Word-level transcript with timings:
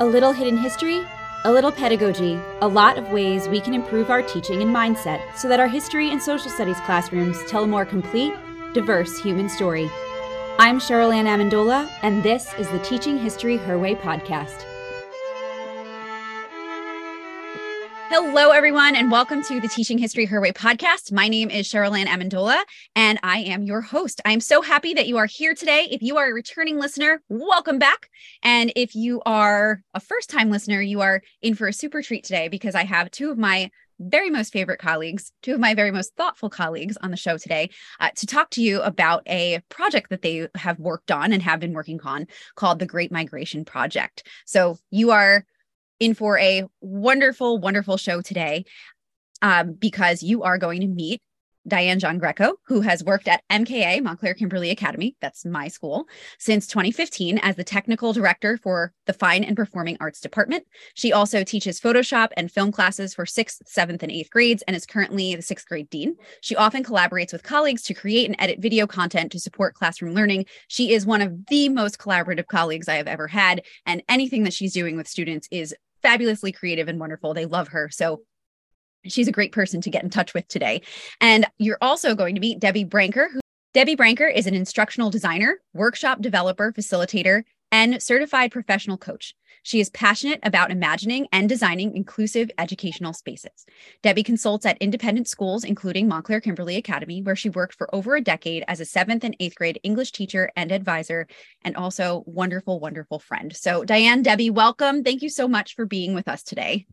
A 0.00 0.06
little 0.06 0.32
hidden 0.32 0.56
history, 0.56 1.02
a 1.44 1.52
little 1.52 1.70
pedagogy, 1.70 2.40
a 2.62 2.66
lot 2.66 2.96
of 2.96 3.10
ways 3.10 3.48
we 3.48 3.60
can 3.60 3.74
improve 3.74 4.08
our 4.08 4.22
teaching 4.22 4.62
and 4.62 4.74
mindset 4.74 5.20
so 5.36 5.46
that 5.46 5.60
our 5.60 5.68
history 5.68 6.10
and 6.10 6.22
social 6.22 6.50
studies 6.50 6.80
classrooms 6.86 7.36
tell 7.50 7.64
a 7.64 7.66
more 7.66 7.84
complete, 7.84 8.32
diverse 8.72 9.18
human 9.18 9.50
story. 9.50 9.90
I'm 10.58 10.80
Cheryl 10.80 11.14
Ann 11.14 11.26
Amendola, 11.26 11.86
and 12.00 12.22
this 12.22 12.54
is 12.54 12.66
the 12.68 12.78
Teaching 12.78 13.18
History 13.18 13.58
Her 13.58 13.78
Way 13.78 13.94
podcast. 13.94 14.69
Hello, 18.12 18.50
everyone, 18.50 18.96
and 18.96 19.08
welcome 19.08 19.40
to 19.44 19.60
the 19.60 19.68
Teaching 19.68 19.96
History 19.96 20.24
Her 20.24 20.40
Way 20.40 20.50
podcast. 20.50 21.12
My 21.12 21.28
name 21.28 21.48
is 21.48 21.68
Cheryl 21.68 21.96
Ann 21.96 22.08
Amendola, 22.08 22.60
and 22.96 23.20
I 23.22 23.38
am 23.38 23.62
your 23.62 23.80
host. 23.80 24.20
I'm 24.24 24.40
so 24.40 24.62
happy 24.62 24.94
that 24.94 25.06
you 25.06 25.16
are 25.16 25.26
here 25.26 25.54
today. 25.54 25.86
If 25.92 26.02
you 26.02 26.16
are 26.16 26.28
a 26.28 26.34
returning 26.34 26.76
listener, 26.76 27.22
welcome 27.28 27.78
back. 27.78 28.10
And 28.42 28.72
if 28.74 28.96
you 28.96 29.22
are 29.26 29.84
a 29.94 30.00
first 30.00 30.28
time 30.28 30.50
listener, 30.50 30.80
you 30.80 31.00
are 31.02 31.22
in 31.40 31.54
for 31.54 31.68
a 31.68 31.72
super 31.72 32.02
treat 32.02 32.24
today 32.24 32.48
because 32.48 32.74
I 32.74 32.82
have 32.82 33.12
two 33.12 33.30
of 33.30 33.38
my 33.38 33.70
very 34.00 34.28
most 34.28 34.52
favorite 34.52 34.80
colleagues, 34.80 35.30
two 35.42 35.54
of 35.54 35.60
my 35.60 35.74
very 35.74 35.92
most 35.92 36.16
thoughtful 36.16 36.50
colleagues 36.50 36.98
on 37.02 37.12
the 37.12 37.16
show 37.16 37.38
today 37.38 37.70
uh, 38.00 38.10
to 38.16 38.26
talk 38.26 38.50
to 38.50 38.62
you 38.62 38.82
about 38.82 39.22
a 39.28 39.62
project 39.68 40.10
that 40.10 40.22
they 40.22 40.48
have 40.56 40.80
worked 40.80 41.12
on 41.12 41.32
and 41.32 41.44
have 41.44 41.60
been 41.60 41.74
working 41.74 42.00
on 42.02 42.26
called 42.56 42.80
the 42.80 42.86
Great 42.86 43.12
Migration 43.12 43.64
Project. 43.64 44.26
So 44.46 44.78
you 44.90 45.12
are 45.12 45.44
in 46.00 46.14
for 46.14 46.38
a 46.38 46.64
wonderful, 46.80 47.58
wonderful 47.58 47.96
show 47.96 48.20
today 48.22 48.64
um, 49.42 49.74
because 49.74 50.22
you 50.22 50.42
are 50.42 50.58
going 50.58 50.80
to 50.80 50.88
meet 50.88 51.20
Diane 51.68 52.00
Giangreco, 52.00 52.54
who 52.66 52.80
has 52.80 53.04
worked 53.04 53.28
at 53.28 53.42
MKA, 53.50 54.02
Montclair 54.02 54.34
Kimberley 54.34 54.70
Academy, 54.70 55.16
that's 55.20 55.44
my 55.44 55.68
school, 55.68 56.06
since 56.38 56.66
2015 56.66 57.38
as 57.38 57.56
the 57.56 57.64
technical 57.64 58.12
director 58.12 58.56
for 58.56 58.92
the 59.06 59.12
Fine 59.12 59.44
and 59.44 59.56
Performing 59.56 59.98
Arts 60.00 60.20
Department. 60.20 60.64
She 60.94 61.12
also 61.12 61.44
teaches 61.44 61.80
Photoshop 61.80 62.28
and 62.36 62.50
film 62.50 62.72
classes 62.72 63.14
for 63.14 63.26
sixth, 63.26 63.62
seventh, 63.66 64.02
and 64.02 64.10
eighth 64.10 64.30
grades 64.30 64.62
and 64.62 64.74
is 64.74 64.86
currently 64.86 65.34
the 65.36 65.42
sixth 65.42 65.68
grade 65.68 65.90
dean. 65.90 66.16
She 66.40 66.56
often 66.56 66.82
collaborates 66.82 67.32
with 67.32 67.42
colleagues 67.42 67.82
to 67.84 67.94
create 67.94 68.26
and 68.26 68.36
edit 68.38 68.60
video 68.60 68.86
content 68.86 69.30
to 69.32 69.40
support 69.40 69.74
classroom 69.74 70.14
learning. 70.14 70.46
She 70.68 70.92
is 70.94 71.04
one 71.04 71.20
of 71.20 71.46
the 71.46 71.68
most 71.68 71.98
collaborative 71.98 72.46
colleagues 72.46 72.88
I 72.88 72.94
have 72.94 73.08
ever 73.08 73.28
had, 73.28 73.62
and 73.84 74.02
anything 74.08 74.44
that 74.44 74.54
she's 74.54 74.72
doing 74.72 74.96
with 74.96 75.08
students 75.08 75.46
is 75.50 75.74
fabulously 76.02 76.52
creative 76.52 76.88
and 76.88 76.98
wonderful. 77.00 77.34
They 77.34 77.46
love 77.46 77.68
her. 77.68 77.88
So 77.90 78.22
she's 79.04 79.28
a 79.28 79.32
great 79.32 79.52
person 79.52 79.80
to 79.82 79.90
get 79.90 80.04
in 80.04 80.10
touch 80.10 80.34
with 80.34 80.46
today. 80.48 80.82
And 81.20 81.46
you're 81.58 81.78
also 81.80 82.14
going 82.14 82.34
to 82.34 82.40
meet 82.40 82.60
Debbie 82.60 82.84
Branker, 82.84 83.30
who 83.32 83.40
Debbie 83.72 83.96
Branker 83.96 84.32
is 84.32 84.46
an 84.46 84.54
instructional 84.54 85.10
designer, 85.10 85.60
workshop 85.74 86.20
developer, 86.20 86.72
facilitator, 86.72 87.44
and 87.72 88.02
certified 88.02 88.52
professional 88.52 88.96
coach. 88.96 89.34
She 89.62 89.80
is 89.80 89.90
passionate 89.90 90.40
about 90.42 90.70
imagining 90.70 91.28
and 91.32 91.48
designing 91.48 91.94
inclusive 91.94 92.50
educational 92.56 93.12
spaces. 93.12 93.66
Debbie 94.02 94.22
consults 94.22 94.64
at 94.64 94.78
independent 94.78 95.28
schools, 95.28 95.64
including 95.64 96.08
Montclair 96.08 96.40
Kimberley 96.40 96.76
Academy, 96.76 97.20
where 97.22 97.36
she 97.36 97.50
worked 97.50 97.74
for 97.74 97.94
over 97.94 98.16
a 98.16 98.22
decade 98.22 98.64
as 98.68 98.80
a 98.80 98.86
seventh 98.86 99.22
and 99.22 99.36
eighth 99.38 99.56
grade 99.56 99.78
English 99.82 100.12
teacher 100.12 100.50
and 100.56 100.72
advisor, 100.72 101.26
and 101.62 101.76
also 101.76 102.24
wonderful, 102.26 102.80
wonderful 102.80 103.18
friend. 103.18 103.54
So, 103.54 103.84
Diane, 103.84 104.22
Debbie, 104.22 104.50
welcome. 104.50 105.04
Thank 105.04 105.22
you 105.22 105.28
so 105.28 105.46
much 105.46 105.74
for 105.74 105.84
being 105.84 106.14
with 106.14 106.26
us 106.26 106.42
today. 106.42 106.86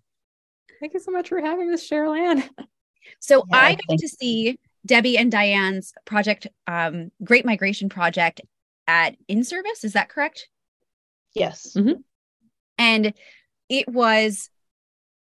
Thank 0.79 0.93
you 0.93 0.99
so 0.99 1.11
much 1.11 1.29
for 1.29 1.39
having 1.39 1.71
us, 1.71 1.87
Cheryl 1.87 2.17
Ann. 2.17 2.43
So, 3.19 3.45
yeah, 3.49 3.57
I 3.57 3.77
got 3.87 3.99
to 3.99 4.07
see 4.09 4.59
Debbie 4.85 5.17
and 5.17 5.31
Diane's 5.31 5.93
project, 6.03 6.47
um, 6.67 7.11
Great 7.23 7.45
Migration 7.45 7.87
Project 7.87 8.41
at 8.85 9.15
In 9.29 9.45
Service. 9.45 9.85
Is 9.85 9.93
that 9.93 10.09
correct? 10.09 10.49
Yes. 11.33 11.73
Mm-hmm. 11.75 12.01
And 12.77 13.13
it 13.69 13.87
was 13.87 14.49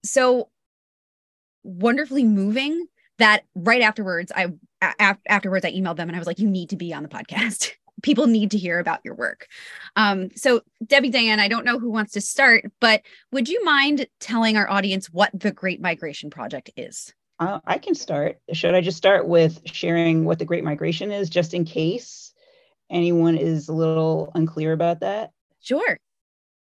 so 0.04 0.50
wonderfully 1.64 2.24
moving 2.24 2.88
that 3.20 3.44
right 3.56 3.82
afterwards, 3.82 4.32
I 4.36 4.48
a- 4.82 5.18
afterwards 5.28 5.66
I 5.66 5.72
emailed 5.72 5.98
them 5.98 6.10
and 6.10 6.16
I 6.16 6.20
was 6.20 6.28
like, 6.28 6.40
"You 6.40 6.50
need 6.50 6.70
to 6.70 6.76
be 6.76 6.94
on 6.94 7.04
the 7.04 7.10
podcast. 7.10 7.72
People 8.02 8.26
need 8.26 8.52
to 8.52 8.58
hear 8.58 8.80
about 8.80 9.02
your 9.04 9.14
work." 9.14 9.48
Um, 9.96 10.30
so 10.36 10.62
Debbie, 10.86 11.12
Diane, 11.12 11.40
I 11.40 11.48
don't 11.48 11.66
know 11.66 11.78
who 11.78 11.92
wants 11.92 12.14
to 12.14 12.22
start, 12.22 12.66
but 12.80 13.04
would 13.32 13.48
you 13.48 13.64
mind 13.64 14.08
telling 14.20 14.58
our 14.58 14.70
audience 14.70 15.08
what 15.08 15.30
the 15.34 15.52
Great 15.52 15.82
Migration 15.82 16.30
Project 16.30 16.72
is? 16.76 17.14
Uh, 17.40 17.60
I 17.66 17.78
can 17.78 17.96
start. 17.96 18.38
Should 18.54 18.76
I 18.76 18.82
just 18.82 18.98
start 18.98 19.28
with 19.28 19.62
sharing 19.66 20.26
what 20.26 20.40
the 20.40 20.46
Great 20.46 20.64
Migration 20.64 21.12
is, 21.12 21.30
just 21.30 21.54
in 21.54 21.66
case 21.66 22.34
anyone 22.90 23.38
is 23.38 23.70
a 23.70 23.74
little 23.74 24.32
unclear 24.36 24.74
about 24.74 25.02
that? 25.02 25.32
Sure. 25.62 25.98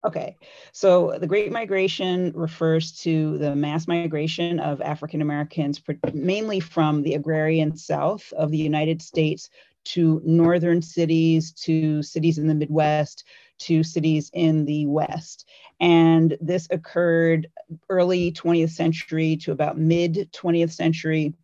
Okay, 0.06 0.36
so 0.72 1.18
the 1.18 1.26
Great 1.26 1.52
Migration 1.52 2.32
refers 2.34 2.92
to 3.00 3.38
the 3.38 3.56
mass 3.56 3.88
migration 3.88 4.60
of 4.60 4.80
African 4.82 5.22
Americans, 5.22 5.82
mainly 6.12 6.60
from 6.60 7.02
the 7.02 7.14
agrarian 7.14 7.76
South 7.76 8.32
of 8.34 8.50
the 8.50 8.58
United 8.58 9.02
States 9.02 9.50
to 9.84 10.22
northern 10.24 10.82
cities, 10.82 11.52
to 11.52 12.02
cities 12.02 12.38
in 12.38 12.48
the 12.48 12.54
Midwest, 12.54 13.24
to 13.60 13.82
cities 13.82 14.30
in 14.34 14.66
the 14.66 14.86
West. 14.86 15.48
And 15.80 16.36
this 16.40 16.68
occurred 16.70 17.48
early 17.88 18.32
20th 18.32 18.72
century 18.72 19.36
to 19.38 19.52
about 19.52 19.78
mid 19.78 20.30
20th 20.32 20.72
century. 20.72 21.34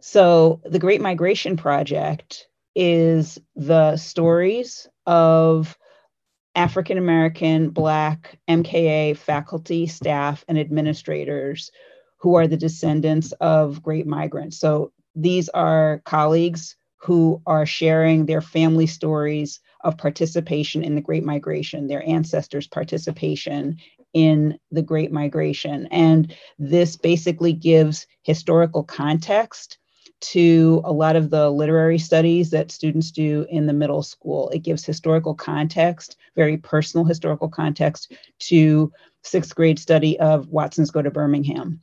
So 0.00 0.60
the 0.64 0.78
Great 0.78 1.00
Migration 1.00 1.56
Project 1.56 2.48
is 2.76 3.38
the 3.56 3.96
stories 3.96 4.88
of 5.06 5.78
African 6.54 6.98
American, 6.98 7.70
Black, 7.70 8.38
MKA 8.48 9.16
faculty, 9.16 9.86
staff, 9.86 10.44
and 10.48 10.58
administrators 10.58 11.70
who 12.18 12.34
are 12.34 12.46
the 12.46 12.56
descendants 12.56 13.32
of 13.40 13.82
great 13.82 14.06
migrants. 14.06 14.58
So 14.58 14.92
these 15.14 15.48
are 15.50 16.02
colleagues 16.04 16.76
who 16.98 17.40
are 17.46 17.64
sharing 17.64 18.26
their 18.26 18.42
family 18.42 18.86
stories 18.86 19.60
of 19.82 19.96
participation 19.96 20.84
in 20.84 20.94
the 20.94 21.00
Great 21.00 21.24
Migration, 21.24 21.86
their 21.86 22.06
ancestors' 22.06 22.68
participation 22.68 23.78
in 24.12 24.58
the 24.70 24.82
Great 24.82 25.10
Migration. 25.10 25.86
And 25.86 26.34
this 26.58 26.96
basically 26.96 27.54
gives 27.54 28.06
historical 28.22 28.84
context 28.84 29.78
to 30.20 30.82
a 30.84 30.92
lot 30.92 31.16
of 31.16 31.30
the 31.30 31.50
literary 31.50 31.98
studies 31.98 32.50
that 32.50 32.70
students 32.70 33.10
do 33.10 33.46
in 33.48 33.66
the 33.66 33.72
middle 33.72 34.02
school. 34.02 34.48
It 34.50 34.60
gives 34.60 34.84
historical 34.84 35.34
context, 35.34 36.16
very 36.36 36.56
personal 36.56 37.04
historical 37.04 37.48
context 37.48 38.12
to 38.40 38.92
sixth 39.22 39.54
grade 39.54 39.78
study 39.78 40.18
of 40.20 40.48
Watson's 40.48 40.90
Go 40.90 41.02
to 41.02 41.10
Birmingham. 41.10 41.82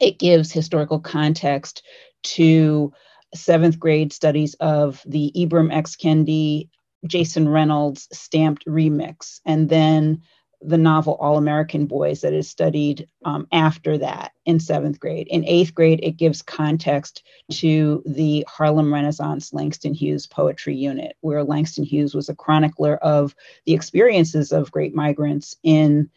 It 0.00 0.18
gives 0.18 0.52
historical 0.52 1.00
context 1.00 1.82
to 2.24 2.92
seventh 3.34 3.78
grade 3.78 4.12
studies 4.12 4.54
of 4.54 5.02
the 5.06 5.32
Ibram 5.36 5.72
X. 5.72 5.96
Kendi, 5.96 6.68
Jason 7.06 7.48
Reynolds 7.48 8.08
stamped 8.12 8.66
remix, 8.66 9.40
and 9.44 9.68
then 9.68 10.22
the 10.62 10.78
novel 10.78 11.16
All 11.20 11.36
American 11.36 11.86
Boys 11.86 12.22
that 12.22 12.32
is 12.32 12.48
studied 12.48 13.06
um, 13.24 13.46
after 13.52 13.98
that 13.98 14.32
in 14.46 14.58
seventh 14.58 14.98
grade. 14.98 15.28
In 15.28 15.44
eighth 15.44 15.74
grade, 15.74 16.00
it 16.02 16.16
gives 16.16 16.42
context 16.42 17.22
to 17.52 18.02
the 18.06 18.44
Harlem 18.48 18.92
Renaissance 18.92 19.52
Langston 19.52 19.94
Hughes 19.94 20.26
Poetry 20.26 20.74
Unit, 20.74 21.16
where 21.20 21.44
Langston 21.44 21.84
Hughes 21.84 22.14
was 22.14 22.28
a 22.28 22.34
chronicler 22.34 22.96
of 22.96 23.34
the 23.66 23.74
experiences 23.74 24.52
of 24.52 24.72
great 24.72 24.94
migrants 24.94 25.56
in 25.62 26.10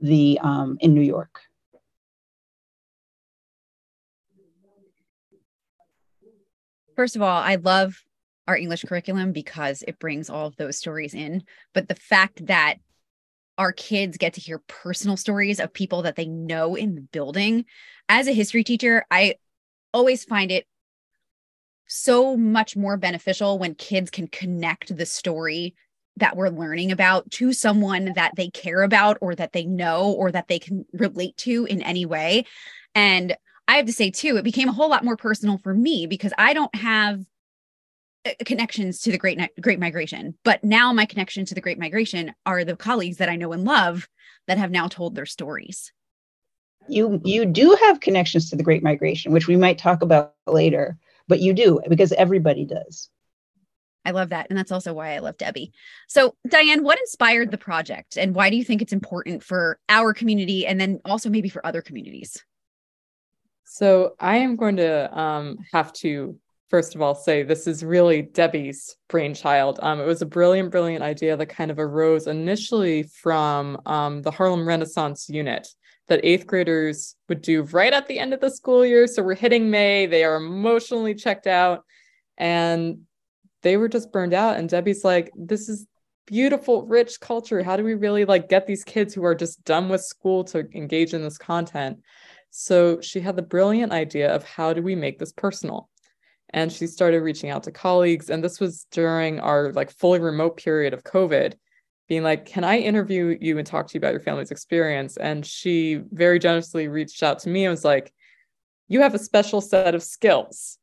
the 0.00 0.38
um, 0.42 0.76
in 0.80 0.94
New 0.94 1.02
York. 1.02 1.40
First 6.96 7.16
of 7.16 7.22
all, 7.22 7.42
I 7.42 7.56
love 7.56 8.04
our 8.46 8.56
English 8.56 8.82
curriculum 8.82 9.32
because 9.32 9.82
it 9.88 9.98
brings 9.98 10.28
all 10.28 10.46
of 10.46 10.56
those 10.56 10.78
stories 10.78 11.14
in. 11.14 11.42
But 11.72 11.88
the 11.88 11.94
fact 11.94 12.46
that 12.46 12.76
our 13.58 13.72
kids 13.72 14.16
get 14.16 14.34
to 14.34 14.40
hear 14.40 14.62
personal 14.66 15.16
stories 15.16 15.60
of 15.60 15.72
people 15.72 16.02
that 16.02 16.16
they 16.16 16.26
know 16.26 16.74
in 16.74 16.94
the 16.94 17.00
building. 17.00 17.64
As 18.08 18.26
a 18.26 18.32
history 18.32 18.64
teacher, 18.64 19.04
I 19.10 19.36
always 19.92 20.24
find 20.24 20.50
it 20.50 20.66
so 21.86 22.36
much 22.36 22.76
more 22.76 22.96
beneficial 22.96 23.58
when 23.58 23.74
kids 23.74 24.10
can 24.10 24.26
connect 24.26 24.96
the 24.96 25.06
story 25.06 25.74
that 26.16 26.36
we're 26.36 26.48
learning 26.48 26.92
about 26.92 27.30
to 27.30 27.52
someone 27.52 28.12
that 28.14 28.32
they 28.36 28.48
care 28.48 28.82
about 28.82 29.18
or 29.20 29.34
that 29.34 29.52
they 29.52 29.64
know 29.64 30.12
or 30.12 30.30
that 30.30 30.48
they 30.48 30.58
can 30.58 30.84
relate 30.92 31.36
to 31.36 31.66
in 31.66 31.82
any 31.82 32.06
way. 32.06 32.44
And 32.94 33.36
I 33.66 33.76
have 33.76 33.86
to 33.86 33.92
say, 33.92 34.10
too, 34.10 34.36
it 34.36 34.44
became 34.44 34.68
a 34.68 34.72
whole 34.72 34.88
lot 34.88 35.04
more 35.04 35.16
personal 35.16 35.58
for 35.58 35.74
me 35.74 36.06
because 36.06 36.32
I 36.38 36.52
don't 36.52 36.74
have 36.74 37.20
connections 38.44 39.00
to 39.00 39.10
the 39.10 39.18
great 39.18 39.38
great 39.60 39.78
migration 39.78 40.34
but 40.44 40.62
now 40.64 40.92
my 40.92 41.04
connection 41.04 41.44
to 41.44 41.54
the 41.54 41.60
great 41.60 41.78
migration 41.78 42.34
are 42.46 42.64
the 42.64 42.76
colleagues 42.76 43.18
that 43.18 43.28
i 43.28 43.36
know 43.36 43.52
and 43.52 43.64
love 43.64 44.08
that 44.46 44.58
have 44.58 44.70
now 44.70 44.88
told 44.88 45.14
their 45.14 45.26
stories 45.26 45.92
you 46.88 47.20
you 47.24 47.44
do 47.44 47.76
have 47.82 48.00
connections 48.00 48.50
to 48.50 48.56
the 48.56 48.62
great 48.62 48.82
migration 48.82 49.32
which 49.32 49.46
we 49.46 49.56
might 49.56 49.78
talk 49.78 50.02
about 50.02 50.34
later 50.46 50.96
but 51.28 51.40
you 51.40 51.52
do 51.52 51.80
because 51.88 52.12
everybody 52.12 52.64
does 52.64 53.10
I 54.04 54.10
love 54.10 54.30
that. 54.30 54.46
And 54.50 54.58
that's 54.58 54.72
also 54.72 54.92
why 54.92 55.14
I 55.14 55.18
love 55.20 55.38
Debbie. 55.38 55.72
So, 56.08 56.34
Diane, 56.48 56.84
what 56.84 56.98
inspired 56.98 57.50
the 57.50 57.58
project 57.58 58.18
and 58.18 58.34
why 58.34 58.50
do 58.50 58.56
you 58.56 58.64
think 58.64 58.82
it's 58.82 58.92
important 58.92 59.42
for 59.42 59.78
our 59.88 60.12
community 60.12 60.66
and 60.66 60.80
then 60.80 61.00
also 61.04 61.30
maybe 61.30 61.48
for 61.48 61.64
other 61.66 61.80
communities? 61.80 62.44
So, 63.64 64.14
I 64.20 64.36
am 64.38 64.56
going 64.56 64.76
to 64.76 65.18
um, 65.18 65.58
have 65.72 65.92
to, 65.94 66.38
first 66.74 66.96
of 66.96 67.00
all, 67.00 67.14
say 67.14 67.44
this 67.44 67.68
is 67.68 67.84
really 67.84 68.20
Debbie's 68.20 68.96
brainchild. 69.06 69.78
Um, 69.80 70.00
it 70.00 70.06
was 70.06 70.22
a 70.22 70.26
brilliant, 70.26 70.72
brilliant 70.72 71.04
idea 71.04 71.36
that 71.36 71.46
kind 71.46 71.70
of 71.70 71.78
arose 71.78 72.26
initially 72.26 73.04
from 73.04 73.80
um, 73.86 74.22
the 74.22 74.32
Harlem 74.32 74.66
Renaissance 74.66 75.28
unit 75.28 75.68
that 76.08 76.18
eighth 76.24 76.48
graders 76.48 77.14
would 77.28 77.42
do 77.42 77.62
right 77.62 77.92
at 77.92 78.08
the 78.08 78.18
end 78.18 78.34
of 78.34 78.40
the 78.40 78.50
school 78.50 78.84
year. 78.84 79.06
So, 79.06 79.22
we're 79.22 79.36
hitting 79.36 79.70
May, 79.70 80.06
they 80.06 80.24
are 80.24 80.34
emotionally 80.34 81.14
checked 81.14 81.46
out. 81.46 81.84
And 82.38 83.02
they 83.62 83.76
were 83.76 83.88
just 83.88 84.10
burned 84.10 84.34
out 84.34 84.56
and 84.56 84.68
debbie's 84.68 85.04
like 85.04 85.30
this 85.36 85.68
is 85.68 85.86
beautiful 86.26 86.86
rich 86.86 87.18
culture 87.20 87.62
how 87.62 87.76
do 87.76 87.84
we 87.84 87.94
really 87.94 88.24
like 88.24 88.48
get 88.48 88.66
these 88.66 88.84
kids 88.84 89.14
who 89.14 89.24
are 89.24 89.34
just 89.34 89.64
done 89.64 89.88
with 89.88 90.02
school 90.02 90.44
to 90.44 90.68
engage 90.74 91.14
in 91.14 91.22
this 91.22 91.38
content 91.38 91.98
so 92.50 93.00
she 93.00 93.20
had 93.20 93.36
the 93.36 93.42
brilliant 93.42 93.92
idea 93.92 94.34
of 94.34 94.44
how 94.44 94.74
do 94.74 94.82
we 94.82 94.94
make 94.94 95.18
this 95.18 95.32
personal 95.32 95.88
and 96.54 96.72
she 96.72 96.86
started 96.86 97.20
reaching 97.20 97.50
out 97.50 97.62
to 97.62 97.70
colleagues 97.70 98.30
and 98.30 98.42
this 98.42 98.58
was 98.58 98.86
during 98.90 99.38
our 99.40 99.72
like 99.72 99.90
fully 99.90 100.18
remote 100.18 100.56
period 100.56 100.94
of 100.94 101.04
covid 101.04 101.54
being 102.08 102.22
like 102.22 102.46
can 102.46 102.64
i 102.64 102.78
interview 102.78 103.36
you 103.40 103.58
and 103.58 103.66
talk 103.66 103.86
to 103.86 103.94
you 103.94 103.98
about 103.98 104.12
your 104.12 104.20
family's 104.20 104.50
experience 104.50 105.18
and 105.18 105.44
she 105.44 106.00
very 106.12 106.38
generously 106.38 106.88
reached 106.88 107.22
out 107.22 107.38
to 107.38 107.50
me 107.50 107.64
and 107.64 107.70
was 107.70 107.84
like 107.84 108.12
you 108.88 109.00
have 109.00 109.14
a 109.14 109.18
special 109.18 109.60
set 109.60 109.94
of 109.94 110.02
skills 110.02 110.78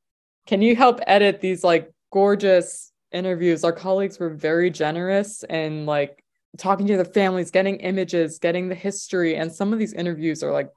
can 0.45 0.61
you 0.61 0.75
help 0.75 0.99
edit 1.07 1.41
these 1.41 1.63
like 1.63 1.91
gorgeous 2.11 2.91
interviews. 3.11 3.63
Our 3.63 3.71
colleagues 3.71 4.19
were 4.19 4.29
very 4.29 4.69
generous 4.69 5.43
and 5.43 5.85
like 5.85 6.23
talking 6.57 6.87
to 6.87 6.97
the 6.97 7.05
families, 7.05 7.51
getting 7.51 7.77
images, 7.77 8.39
getting 8.39 8.69
the 8.69 8.75
history. 8.75 9.35
And 9.35 9.51
some 9.51 9.73
of 9.73 9.79
these 9.79 9.93
interviews 9.93 10.43
are 10.43 10.51
like 10.51 10.69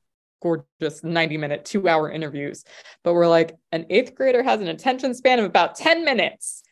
gorgeous 0.45 1.03
90 1.03 1.39
minute, 1.39 1.65
two 1.65 1.89
hour 1.89 2.11
interviews. 2.11 2.65
But 3.03 3.15
we're 3.15 3.29
like, 3.29 3.57
an 3.73 3.87
eighth 3.89 4.15
grader 4.15 4.43
has 4.43 4.61
an 4.61 4.69
attention 4.69 5.15
span 5.15 5.39
of 5.39 5.47
about 5.47 5.75
10 5.75 6.05
minutes. 6.05 6.63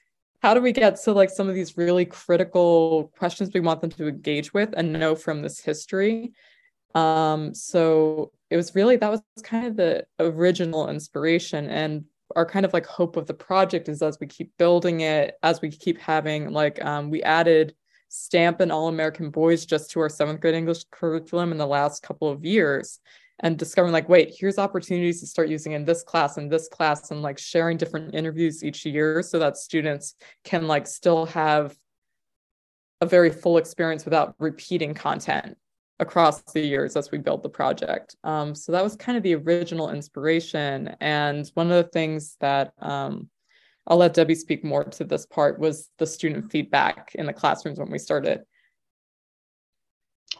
How 0.42 0.54
do 0.54 0.60
we 0.60 0.72
get 0.72 0.96
to 1.02 1.12
like 1.12 1.30
some 1.30 1.48
of 1.48 1.54
these 1.54 1.76
really 1.76 2.04
critical 2.04 3.10
questions 3.16 3.50
we 3.54 3.60
want 3.60 3.80
them 3.80 3.90
to 3.90 4.08
engage 4.08 4.52
with 4.52 4.74
and 4.76 4.92
know 4.92 5.14
from 5.14 5.40
this 5.40 5.60
history? 5.60 6.32
Um, 6.94 7.54
so 7.54 8.32
it 8.50 8.56
was 8.56 8.74
really 8.74 8.96
that 8.96 9.10
was 9.10 9.22
kind 9.42 9.66
of 9.66 9.76
the 9.76 10.04
original 10.20 10.90
inspiration. 10.90 11.70
And 11.70 12.04
our 12.36 12.44
kind 12.44 12.66
of 12.66 12.74
like 12.74 12.86
hope 12.86 13.16
of 13.16 13.26
the 13.26 13.34
project 13.34 13.88
is 13.88 14.02
as 14.02 14.19
we 14.20 14.26
keep 14.26 14.52
building 14.58 15.00
it, 15.00 15.36
as 15.42 15.62
we 15.62 15.70
keep 15.70 15.98
having 15.98 16.50
like 16.50 16.84
um, 16.84 17.08
we 17.08 17.22
added 17.22 17.74
stamp 18.08 18.60
and 18.60 18.70
all 18.70 18.88
American 18.88 19.30
boys 19.30 19.64
just 19.64 19.90
to 19.92 20.00
our 20.00 20.10
seventh 20.10 20.40
grade 20.40 20.54
English 20.54 20.84
curriculum 20.90 21.50
in 21.50 21.56
the 21.56 21.66
last 21.66 22.02
couple 22.02 22.28
of 22.28 22.44
years 22.44 23.00
and 23.42 23.58
discovering 23.58 23.92
like 23.92 24.08
wait 24.08 24.34
here's 24.38 24.58
opportunities 24.58 25.20
to 25.20 25.26
start 25.26 25.48
using 25.48 25.72
in 25.72 25.84
this 25.84 26.02
class 26.02 26.36
and 26.36 26.50
this 26.50 26.68
class 26.68 27.10
and 27.10 27.22
like 27.22 27.38
sharing 27.38 27.76
different 27.76 28.14
interviews 28.14 28.64
each 28.64 28.86
year 28.86 29.22
so 29.22 29.38
that 29.38 29.56
students 29.56 30.14
can 30.44 30.66
like 30.66 30.86
still 30.86 31.26
have 31.26 31.76
a 33.00 33.06
very 33.06 33.30
full 33.30 33.58
experience 33.58 34.04
without 34.04 34.34
repeating 34.38 34.94
content 34.94 35.56
across 35.98 36.42
the 36.52 36.60
years 36.60 36.96
as 36.96 37.10
we 37.10 37.18
build 37.18 37.42
the 37.42 37.48
project. 37.48 38.16
Um, 38.24 38.54
so 38.54 38.72
that 38.72 38.82
was 38.82 38.96
kind 38.96 39.16
of 39.16 39.24
the 39.24 39.34
original 39.34 39.90
inspiration. 39.90 40.94
And 41.00 41.50
one 41.54 41.70
of 41.70 41.84
the 41.84 41.90
things 41.90 42.36
that 42.40 42.72
um, 42.78 43.28
I'll 43.86 43.96
let 43.96 44.14
Debbie 44.14 44.34
speak 44.34 44.64
more 44.64 44.84
to 44.84 45.04
this 45.04 45.26
part 45.26 45.58
was 45.58 45.90
the 45.98 46.06
student 46.06 46.50
feedback 46.50 47.12
in 47.14 47.26
the 47.26 47.32
classrooms 47.32 47.78
when 47.78 47.90
we 47.90 47.98
started. 47.98 48.42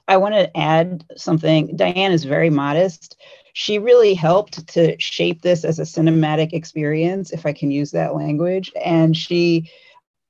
I 0.08 0.16
want 0.16 0.34
to 0.34 0.56
add 0.56 1.04
something. 1.16 1.76
Diane 1.76 2.12
is 2.12 2.25
very 2.25 2.50
modest. 2.50 3.16
She 3.54 3.78
really 3.78 4.14
helped 4.14 4.66
to 4.69 4.99
shape 4.99 5.43
this 5.43 5.64
as 5.64 5.78
a 5.78 5.82
cinematic 5.82 6.52
experience, 6.52 7.31
if 7.31 7.46
I 7.46 7.52
can 7.52 7.70
use 7.70 7.90
that 7.93 8.14
language. 8.14 8.72
And 8.84 9.16
she 9.16 9.70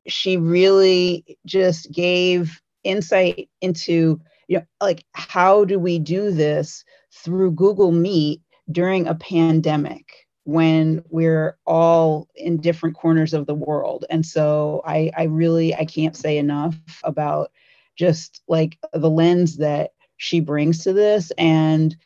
she 0.09 0.37
really 0.37 1.39
just 1.47 1.93
gave 1.93 2.61
insight 2.83 3.49
into 3.61 4.21
you 4.49 4.59
know, 4.59 4.65
like 4.81 5.05
how 5.13 5.65
do 5.65 5.79
we 5.79 5.99
do 5.99 6.31
this 6.31 6.85
through 7.13 7.53
Google 7.53 7.93
Meet 7.93 8.43
during 8.71 9.07
a 9.07 9.15
pandemic 9.15 10.27
when 10.45 11.03
we're 11.09 11.57
all 11.65 12.29
in 12.35 12.61
different 12.61 12.97
corners 12.97 13.33
of 13.33 13.47
the 13.47 13.55
world? 13.55 14.05
And 14.11 14.27
so 14.27 14.83
I, 14.85 15.11
I 15.17 15.25
really 15.25 15.75
I 15.75 15.85
can't 15.85 16.17
say 16.17 16.39
enough 16.39 16.77
about 17.05 17.51
just 17.97 18.43
like 18.49 18.79
the 18.93 19.11
lens 19.11 19.57
that 19.59 19.93
she 20.17 20.41
brings 20.41 20.85
to 20.85 20.93
this 20.93 21.33
and 21.39 21.97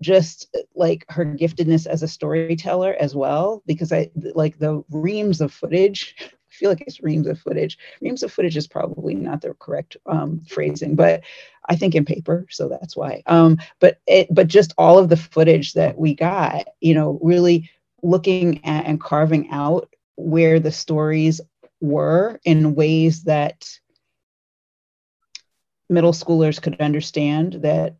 just 0.00 0.54
like 0.74 1.04
her 1.08 1.24
giftedness 1.24 1.86
as 1.86 2.02
a 2.02 2.08
storyteller 2.08 2.94
as 3.00 3.14
well 3.14 3.62
because 3.66 3.92
i 3.92 4.08
like 4.34 4.58
the 4.58 4.82
reams 4.90 5.40
of 5.40 5.52
footage 5.52 6.14
I 6.50 6.54
feel 6.54 6.70
like 6.70 6.82
it's 6.86 7.02
reams 7.02 7.26
of 7.26 7.38
footage. 7.38 7.78
Reams 8.00 8.22
of 8.22 8.32
footage 8.32 8.56
is 8.56 8.66
probably 8.66 9.14
not 9.14 9.42
the 9.42 9.54
correct 9.54 9.96
um, 10.06 10.40
phrasing, 10.48 10.96
but 10.96 11.22
I 11.66 11.76
think 11.76 11.94
in 11.94 12.04
paper, 12.04 12.46
so 12.50 12.68
that's 12.68 12.96
why. 12.96 13.22
Um, 13.26 13.58
but 13.80 14.00
it, 14.06 14.28
but 14.30 14.48
just 14.48 14.72
all 14.78 14.98
of 14.98 15.08
the 15.08 15.16
footage 15.16 15.74
that 15.74 15.98
we 15.98 16.14
got, 16.14 16.66
you 16.80 16.94
know, 16.94 17.18
really 17.22 17.70
looking 18.02 18.64
at 18.64 18.86
and 18.86 19.00
carving 19.00 19.50
out 19.50 19.92
where 20.16 20.58
the 20.58 20.72
stories 20.72 21.40
were 21.80 22.40
in 22.44 22.74
ways 22.74 23.24
that 23.24 23.68
middle 25.88 26.12
schoolers 26.12 26.60
could 26.60 26.80
understand 26.80 27.54
that 27.62 27.96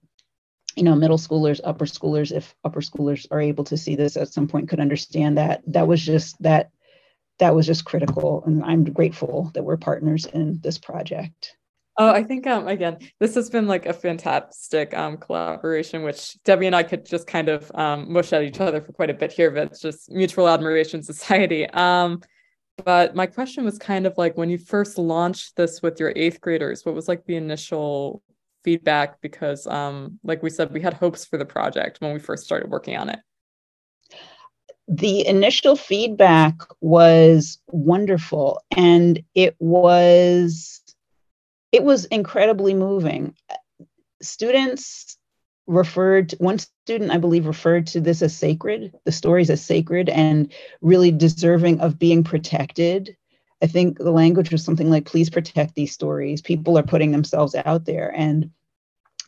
you 0.77 0.83
know 0.83 0.95
middle 0.95 1.19
schoolers 1.19 1.61
upper 1.65 1.87
schoolers 1.87 2.31
if 2.31 2.55
upper 2.65 2.81
schoolers 2.81 3.27
are 3.31 3.41
able 3.41 3.65
to 3.65 3.77
see 3.77 3.97
this 3.97 4.17
at 4.17 4.29
some 4.29 4.47
point 4.47 4.69
could 4.69 4.81
understand 4.81 5.39
that 5.39 5.63
that 5.67 5.89
was 5.89 6.05
just 6.05 6.41
that 6.43 6.71
that 7.39 7.55
was 7.55 7.67
just 7.67 7.85
critical. 7.85 8.43
And 8.47 8.65
I'm 8.65 8.85
grateful 8.85 9.51
that 9.55 9.63
we're 9.63 9.77
partners 9.77 10.27
in 10.27 10.61
this 10.61 10.79
project. 10.79 11.57
Oh, 12.01 12.11
I 12.11 12.23
think 12.23 12.47
um 12.47 12.69
again, 12.69 12.99
this 13.19 13.35
has 13.35 13.51
been 13.51 13.67
like 13.67 13.87
a 13.87 13.93
fantastic 13.93 14.95
um 14.95 15.17
collaboration, 15.17 16.05
which 16.05 16.41
Debbie 16.45 16.67
and 16.67 16.77
I 16.77 16.85
could 16.85 17.05
just 17.05 17.27
kind 17.27 17.49
of 17.49 17.71
um 17.75 18.13
mush 18.13 18.33
at 18.33 18.43
each 18.43 18.61
other 18.61 18.81
for 18.81 18.93
quite 18.93 19.11
a 19.11 19.15
bit 19.15 19.33
here, 19.33 19.51
but 19.51 19.69
it's 19.69 19.81
just 19.81 20.11
mutual 20.11 20.49
admiration 20.49 21.03
society. 21.13 21.69
Um, 21.71 22.21
but 22.85 23.15
my 23.15 23.27
question 23.27 23.65
was 23.65 23.79
kind 23.79 24.07
of 24.07 24.17
like 24.17 24.37
when 24.37 24.51
you 24.51 24.59
first 24.59 24.99
launched 24.99 25.57
this 25.57 25.83
with 25.83 26.01
your 26.01 26.13
eighth 26.17 26.41
graders, 26.41 26.85
what 26.85 26.95
was 26.95 27.09
like 27.09 27.25
the 27.27 27.37
initial 27.37 28.23
feedback? 28.65 29.21
Because 29.21 29.67
um, 29.67 30.19
like 30.25 30.43
we 30.43 30.51
said, 30.51 30.73
we 30.73 30.81
had 30.81 30.95
hopes 30.95 31.25
for 31.25 31.39
the 31.39 31.45
project 31.45 32.01
when 32.01 32.13
we 32.13 32.19
first 32.19 32.45
started 32.45 32.71
working 32.71 32.97
on 32.97 33.09
it 33.09 33.19
the 34.89 35.27
initial 35.27 35.77
feedback 35.77 36.55
was 36.81 37.59
wonderful 37.69 38.63
and 38.75 39.23
it 39.35 39.55
was 39.59 40.81
it 41.73 41.85
was 41.85 42.07
incredibly 42.07 42.73
moving 42.73 43.35
students 44.23 45.18
referred 45.69 46.33
one 46.39 46.59
student 46.59 47.11
i 47.11 47.19
believe 47.19 47.47
referred 47.47 47.87
to 47.87 48.01
this 48.01 48.23
as 48.23 48.35
sacred 48.35 48.93
the 49.05 49.13
stories 49.13 49.51
as 49.51 49.65
sacred 49.65 50.09
and 50.09 50.51
really 50.81 51.11
deserving 51.11 51.81
of 51.81 51.99
being 51.99 52.25
protected. 52.25 53.17
I 53.63 53.67
think 53.67 53.99
the 53.99 54.11
language 54.11 54.51
was 54.51 54.65
something 54.65 54.91
like 54.91 55.05
please 55.05 55.31
protect 55.31 55.75
these 55.75 55.93
stories. 55.93 56.41
People 56.41 56.79
are 56.79 56.83
putting 56.83 57.11
themselves 57.11 57.55
out 57.65 57.85
there 57.85 58.13
and 58.17 58.51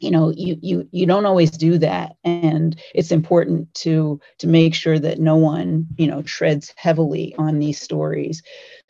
you 0.01 0.11
know 0.11 0.31
you 0.31 0.57
you 0.63 0.89
you 0.93 1.05
don't 1.05 1.27
always 1.27 1.51
do 1.51 1.79
that. 1.79 2.17
And 2.25 2.81
it's 2.95 3.13
important 3.13 3.73
to 3.75 4.21
to 4.39 4.47
make 4.47 4.75
sure 4.75 4.99
that 4.99 5.19
no 5.19 5.37
one 5.37 5.87
you 5.97 6.07
know 6.07 6.23
treads 6.23 6.73
heavily 6.77 7.35
on 7.37 7.59
these 7.59 7.81
stories. 7.81 8.43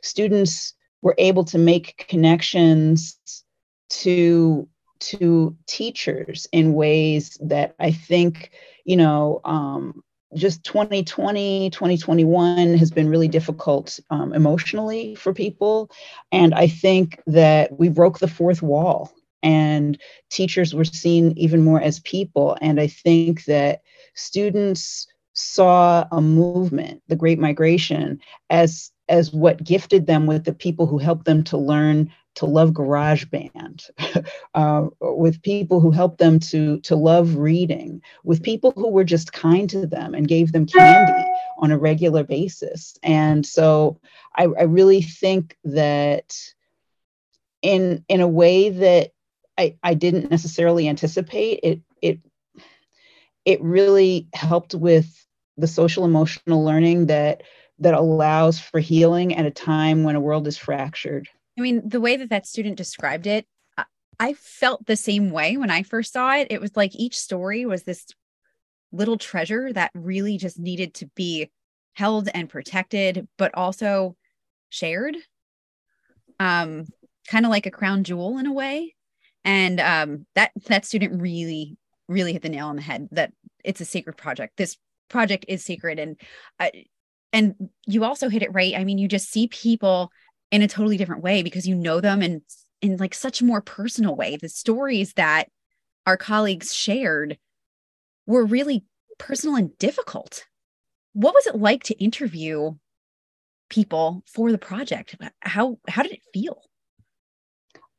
Students 0.03 0.75
were 1.03 1.15
able 1.19 1.45
to 1.47 1.59
make 1.59 2.05
connections 2.09 3.19
to 3.89 4.69
to 5.01 5.57
teachers 5.67 6.47
in 6.53 6.75
ways 6.75 7.39
that 7.43 7.75
i 7.81 7.91
think 7.91 8.51
you 8.85 8.97
know 8.97 9.41
um, 9.45 10.03
just 10.35 10.63
2020 10.65 11.71
2021 11.71 12.77
has 12.77 12.91
been 12.91 13.09
really 13.09 13.29
difficult 13.29 13.99
um, 14.11 14.33
emotionally 14.33 15.15
for 15.15 15.35
people 15.35 15.91
and 16.33 16.55
i 16.55 16.67
think 16.67 17.21
that 17.27 17.79
we 17.79 17.89
broke 17.89 18.19
the 18.19 18.29
fourth 18.29 18.63
wall 18.63 19.13
and 19.43 19.99
teachers 20.29 20.75
were 20.75 20.85
seen 20.85 21.33
even 21.37 21.63
more 21.63 21.81
as 21.81 22.01
people. 22.01 22.57
And 22.61 22.81
I 22.81 22.87
think 22.87 23.45
that 23.45 23.83
students 24.15 25.07
saw 25.33 26.07
a 26.13 26.21
movement, 26.21 27.03
the 27.09 27.17
Great 27.17 27.39
Migration, 27.39 28.21
as 28.51 28.91
as 29.09 29.33
what 29.33 29.65
gifted 29.65 30.07
them 30.07 30.27
with 30.27 30.45
the 30.45 30.53
people 30.53 30.87
who 30.87 30.99
helped 30.99 31.25
them 31.25 31.43
to 31.43 31.57
learn 31.57 32.13
to 32.37 32.47
love 32.47 32.71
GarageBand, 32.71 33.91
uh, 34.55 34.87
with 35.01 35.43
people 35.43 35.81
who 35.81 35.91
helped 35.91 36.19
them 36.19 36.39
to 36.41 36.81
to 36.81 36.97
love 36.97 37.37
reading, 37.37 38.03
with 38.25 38.43
people 38.43 38.73
who 38.73 38.89
were 38.91 39.05
just 39.05 39.33
kind 39.33 39.69
to 39.71 39.87
them 39.87 40.15
and 40.15 40.29
gave 40.29 40.53
them 40.53 40.67
candy 40.67 41.29
on 41.59 41.71
a 41.71 41.79
regular 41.79 42.25
basis. 42.25 42.97
And 43.03 43.45
so 43.45 44.01
I, 44.35 44.45
I 44.45 44.63
really 44.63 45.03
think 45.03 45.57
that 45.65 46.37
in 47.63 48.05
in 48.09 48.21
a 48.21 48.29
way 48.29 48.71
that 48.71 49.11
I, 49.59 49.77
I 49.83 49.95
didn't 49.95 50.31
necessarily 50.31 50.89
anticipate, 50.89 51.61
it 51.63 51.81
it 52.01 52.21
it 53.45 53.63
really 53.63 54.29
helped 54.33 54.75
with 54.75 55.27
the 55.57 55.67
social 55.67 56.05
emotional 56.05 56.65
learning 56.65 57.07
that 57.07 57.43
that 57.81 57.95
allows 57.95 58.61
for 58.61 58.79
healing 58.79 59.35
at 59.35 59.47
a 59.47 59.51
time 59.51 60.05
when 60.05 60.17
a 60.17 60.21
world 60.21 60.47
is 60.47 60.57
fractured. 60.57 61.29
I 61.61 61.63
mean, 61.63 61.83
the 61.87 62.01
way 62.01 62.17
that 62.17 62.31
that 62.31 62.47
student 62.47 62.77
described 62.77 63.27
it, 63.27 63.47
I 64.19 64.35
felt 64.35 64.87
the 64.87 64.97
same 64.97 65.31
way 65.31 65.57
when 65.57 65.71
I 65.71 65.83
first 65.83 66.13
saw 66.13 66.35
it. 66.35 66.49
It 66.51 66.61
was 66.61 66.77
like 66.77 66.95
each 66.95 67.19
story 67.19 67.65
was 67.65 67.83
this 67.83 68.07
little 68.93 69.17
treasure 69.17 69.73
that 69.73 69.91
really 69.95 70.37
just 70.37 70.59
needed 70.59 70.95
to 70.95 71.07
be 71.15 71.51
held 71.95 72.29
and 72.33 72.49
protected, 72.49 73.29
but 73.39 73.55
also 73.55 74.17
shared. 74.69 75.17
Um, 76.39 76.87
kind 77.29 77.47
of 77.47 77.51
like 77.51 77.67
a 77.67 77.71
crown 77.71 78.05
jewel 78.05 78.39
in 78.39 78.47
a 78.47 78.53
way. 78.53 78.95
And 79.45 79.81
um, 79.81 80.27
that 80.35 80.51
that 80.67 80.85
student 80.85 81.21
really, 81.21 81.77
really 82.09 82.33
hit 82.33 82.43
the 82.43 82.49
nail 82.49 82.69
on 82.69 82.77
the 82.77 82.83
head. 82.83 83.09
That 83.13 83.33
it's 83.65 83.81
a 83.81 83.87
sacred 83.87 84.17
project. 84.19 84.57
This 84.57 84.77
project 85.09 85.47
is 85.49 85.65
sacred, 85.65 85.99
and 85.99 86.21
uh, 86.59 86.69
and 87.33 87.71
you 87.87 88.05
also 88.05 88.29
hit 88.29 88.43
it 88.43 88.53
right. 88.53 88.75
I 88.77 88.85
mean, 88.85 88.99
you 88.99 89.09
just 89.09 89.31
see 89.31 89.49
people 89.49 90.11
in 90.51 90.63
a 90.63 90.69
totally 90.69 90.97
different 90.97 91.23
way 91.23 91.43
because 91.43 91.67
you 91.67 91.75
know 91.75 92.01
them 92.01 92.23
and 92.23 92.43
in 92.81 92.97
like 92.97 93.15
such 93.15 93.41
a 93.41 93.45
more 93.45 93.61
personal 93.61 94.17
way. 94.17 94.37
The 94.37 94.49
stories 94.49 95.15
that 95.15 95.49
our 96.07 96.17
colleagues 96.17 96.75
shared 96.75 97.39
were 98.27 98.45
really 98.45 98.85
personal 99.19 99.57
and 99.57 99.77
difficult. 99.79 100.47
What 101.13 101.35
was 101.35 101.47
it 101.47 101.57
like 101.57 101.85
to 101.85 102.03
interview 102.03 102.75
people 103.69 104.23
for 104.27 104.51
the 104.51 104.59
project? 104.59 105.17
How 105.41 105.79
how 105.89 106.03
did 106.03 106.13
it 106.13 106.23
feel? 106.33 106.63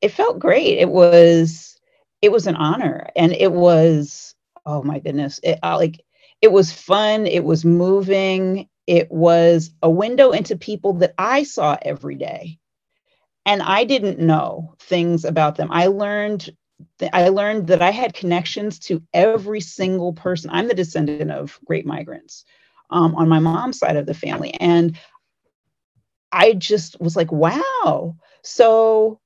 It 0.02 0.10
felt 0.10 0.40
great. 0.40 0.80
It 0.80 0.90
was 0.90 1.80
it 2.22 2.32
was 2.32 2.48
an 2.48 2.56
honor 2.56 3.08
and 3.16 3.34
it 3.34 3.52
was 3.52 4.36
oh 4.66 4.84
my 4.84 5.00
goodness. 5.00 5.40
It 5.44 5.60
like 5.64 6.02
it 6.42 6.52
was 6.52 6.72
fun, 6.72 7.28
it 7.28 7.44
was 7.44 7.64
moving, 7.64 8.68
it 8.88 9.12
was 9.12 9.72
a 9.82 9.90
window 9.90 10.32
into 10.32 10.56
people 10.56 10.94
that 10.94 11.14
I 11.18 11.44
saw 11.44 11.78
every 11.82 12.16
day 12.16 12.60
and 13.46 13.62
I 13.62 13.84
didn't 13.84 14.20
know 14.20 14.76
things 14.80 15.26
about 15.26 15.56
them. 15.56 15.70
I 15.72 15.88
learned 15.88 16.50
th- 17.00 17.12
I 17.14 17.30
learned 17.30 17.68
that 17.68 17.82
I 17.82 17.92
had 17.92 18.14
connections 18.14 18.80
to 18.80 19.02
every 19.14 19.62
single 19.62 20.14
person. 20.14 20.50
I'm 20.52 20.68
the 20.68 20.74
descendant 20.74 21.32
of 21.32 21.60
great 21.66 21.86
migrants 21.86 22.46
um, 22.90 23.16
on 23.16 23.30
my 23.30 23.40
mom's 23.40 23.80
side 23.80 23.98
of 23.98 24.06
the 24.06 24.14
family, 24.14 24.54
and 24.56 24.98
I 26.32 26.54
just 26.54 27.00
was 27.02 27.16
like, 27.16 27.32
wow. 27.32 28.16
So 28.44 29.20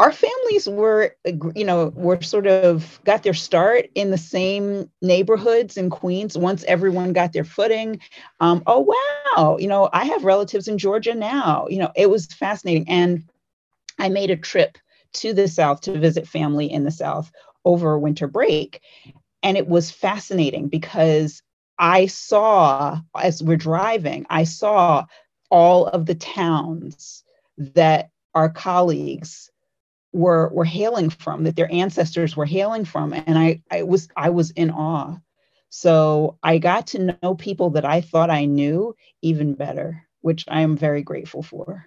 our 0.00 0.12
families 0.12 0.66
were 0.66 1.14
you 1.54 1.64
know 1.64 1.88
were 1.94 2.20
sort 2.22 2.46
of 2.46 2.98
got 3.04 3.22
their 3.22 3.34
start 3.34 3.90
in 3.94 4.10
the 4.10 4.18
same 4.18 4.90
neighborhoods 5.02 5.76
in 5.76 5.90
queens 5.90 6.38
once 6.38 6.64
everyone 6.64 7.12
got 7.12 7.34
their 7.34 7.44
footing. 7.44 8.00
Um, 8.40 8.62
oh 8.66 8.94
wow. 9.36 9.58
You 9.58 9.68
know 9.68 9.90
i 9.92 10.04
have 10.06 10.24
relatives 10.24 10.68
in 10.68 10.78
georgia 10.78 11.14
now. 11.14 11.66
You 11.68 11.78
know 11.80 11.92
it 11.94 12.08
was 12.08 12.26
fascinating. 12.26 12.88
And 12.88 13.24
i 13.98 14.08
made 14.08 14.30
a 14.30 14.36
trip 14.36 14.78
to 15.12 15.34
the 15.34 15.48
south 15.48 15.82
to 15.82 15.98
visit 15.98 16.26
family 16.26 16.70
in 16.70 16.84
the 16.84 16.90
south 16.90 17.30
over 17.66 17.98
winter 17.98 18.26
break. 18.26 18.80
And 19.42 19.58
it 19.58 19.68
was 19.68 19.90
fascinating 19.90 20.68
because 20.68 21.42
i 21.78 22.06
saw 22.06 22.98
as 23.18 23.42
we're 23.42 23.56
driving 23.56 24.24
i 24.30 24.44
saw 24.44 25.04
all 25.50 25.86
of 25.88 26.06
the 26.06 26.14
towns 26.14 27.22
that 27.58 28.10
our 28.34 28.48
colleagues 28.48 29.50
were 30.12 30.48
were 30.52 30.64
hailing 30.64 31.10
from 31.10 31.44
that 31.44 31.56
their 31.56 31.72
ancestors 31.72 32.36
were 32.36 32.46
hailing 32.46 32.84
from 32.84 33.12
and 33.12 33.38
i 33.38 33.62
i 33.70 33.82
was 33.82 34.08
i 34.16 34.30
was 34.30 34.50
in 34.52 34.70
awe. 34.70 35.16
So 35.68 36.38
i 36.42 36.58
got 36.58 36.88
to 36.88 37.16
know 37.22 37.34
people 37.34 37.70
that 37.70 37.84
i 37.84 38.00
thought 38.00 38.30
i 38.30 38.44
knew 38.44 38.94
even 39.22 39.54
better 39.54 40.06
which 40.20 40.44
i 40.48 40.60
am 40.60 40.76
very 40.76 41.02
grateful 41.02 41.42
for. 41.42 41.86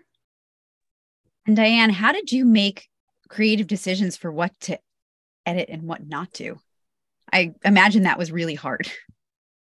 And 1.46 1.56
diane 1.56 1.90
how 1.90 2.12
did 2.12 2.32
you 2.32 2.46
make 2.46 2.88
creative 3.28 3.68
decisions 3.68 4.16
for 4.16 4.32
what 4.32 4.58
to 4.62 4.80
edit 5.46 5.70
and 5.70 5.84
what 5.84 6.08
not 6.08 6.34
to? 6.34 6.60
I 7.32 7.54
imagine 7.66 8.04
that 8.04 8.20
was 8.20 8.32
really 8.32 8.56
hard. 8.56 8.90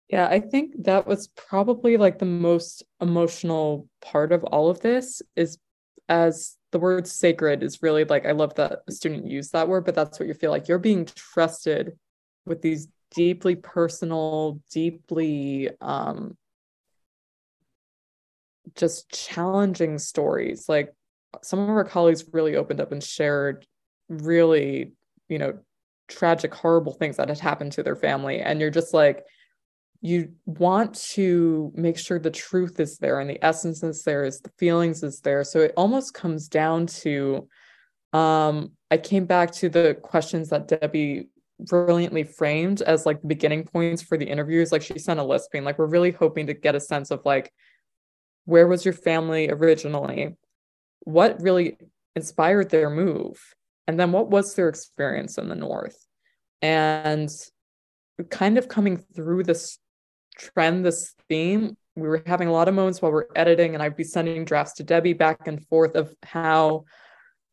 Yeah 0.09 0.27
i 0.27 0.39
think 0.39 0.83
that 0.83 1.07
was 1.07 1.27
probably 1.29 1.97
like 1.97 2.19
the 2.19 2.25
most 2.25 2.83
emotional 3.01 3.89
part 4.01 4.31
of 4.31 4.43
all 4.43 4.69
of 4.69 4.79
this 4.79 5.21
is 5.35 5.57
as 6.07 6.55
the 6.73 6.79
word 6.79 7.07
sacred 7.07 7.63
is 7.63 7.81
really 7.83 8.03
like 8.03 8.25
I 8.25 8.31
love 8.31 8.55
that 8.55 8.79
a 8.87 8.91
student 8.91 9.27
used 9.27 9.53
that 9.53 9.69
word, 9.69 9.85
but 9.85 9.95
that's 9.95 10.19
what 10.19 10.27
you 10.27 10.33
feel 10.33 10.51
like. 10.51 10.67
You're 10.67 10.79
being 10.79 11.05
trusted 11.05 11.97
with 12.45 12.61
these 12.61 12.87
deeply 13.15 13.55
personal, 13.55 14.59
deeply 14.71 15.69
um 15.79 16.35
just 18.75 19.09
challenging 19.11 19.99
stories. 19.99 20.67
Like 20.67 20.93
some 21.43 21.59
of 21.59 21.69
our 21.69 21.83
colleagues 21.83 22.25
really 22.33 22.55
opened 22.55 22.81
up 22.81 22.91
and 22.91 23.03
shared 23.03 23.67
really, 24.09 24.93
you 25.29 25.37
know, 25.37 25.59
tragic, 26.07 26.55
horrible 26.55 26.93
things 26.93 27.17
that 27.17 27.29
had 27.29 27.39
happened 27.39 27.73
to 27.73 27.83
their 27.83 27.95
family. 27.95 28.39
And 28.39 28.59
you're 28.59 28.71
just 28.71 28.95
like, 28.95 29.23
you 30.03 30.33
want 30.45 30.93
to 30.93 31.71
make 31.75 31.97
sure 31.97 32.19
the 32.19 32.29
truth 32.29 32.77
is 32.81 32.97
there 32.97 33.21
and 33.21 33.29
the 33.29 33.43
essence 33.43 33.81
is 33.83 34.03
there 34.03 34.25
is 34.25 34.41
the 34.41 34.51
feelings 34.59 35.01
is 35.01 35.21
there. 35.21 35.45
So 35.45 35.61
it 35.61 35.73
almost 35.77 36.13
comes 36.13 36.47
down 36.47 36.87
to 36.87 37.47
um 38.11 38.73
i 38.91 38.97
came 38.97 39.25
back 39.25 39.49
to 39.49 39.69
the 39.69 39.97
questions 40.03 40.49
that 40.49 40.67
debbie 40.67 41.29
brilliantly 41.59 42.23
framed 42.23 42.83
as 42.83 43.07
like 43.07 43.19
the 43.21 43.27
beginning 43.27 43.63
points 43.63 44.01
for 44.01 44.17
the 44.17 44.25
interviews. 44.25 44.71
Like 44.71 44.81
she 44.81 44.99
sent 44.99 45.19
a 45.19 45.23
list 45.23 45.51
being 45.51 45.63
like 45.63 45.79
we're 45.79 45.87
really 45.87 46.11
hoping 46.11 46.47
to 46.47 46.53
get 46.53 46.75
a 46.75 46.79
sense 46.79 47.09
of 47.09 47.21
like 47.25 47.51
where 48.45 48.67
was 48.67 48.83
your 48.83 48.93
family 48.93 49.49
originally? 49.49 50.35
What 51.05 51.41
really 51.41 51.77
inspired 52.15 52.69
their 52.69 52.89
move? 52.89 53.39
And 53.87 53.97
then 53.97 54.11
what 54.11 54.29
was 54.29 54.53
their 54.55 54.67
experience 54.67 55.37
in 55.37 55.47
the 55.47 55.55
north? 55.55 55.97
And 56.61 57.29
kind 58.29 58.57
of 58.57 58.67
coming 58.67 58.97
through 58.97 59.43
this 59.43 59.79
trend, 60.33 60.85
this 60.85 61.13
theme. 61.29 61.77
We 61.95 62.07
were 62.07 62.23
having 62.25 62.47
a 62.47 62.51
lot 62.51 62.67
of 62.67 62.73
moments 62.73 63.01
while 63.01 63.11
we're 63.11 63.27
editing, 63.35 63.73
and 63.73 63.83
I'd 63.83 63.95
be 63.95 64.03
sending 64.03 64.45
drafts 64.45 64.73
to 64.73 64.83
Debbie 64.83 65.13
back 65.13 65.47
and 65.47 65.65
forth 65.67 65.95
of 65.95 66.13
how 66.23 66.85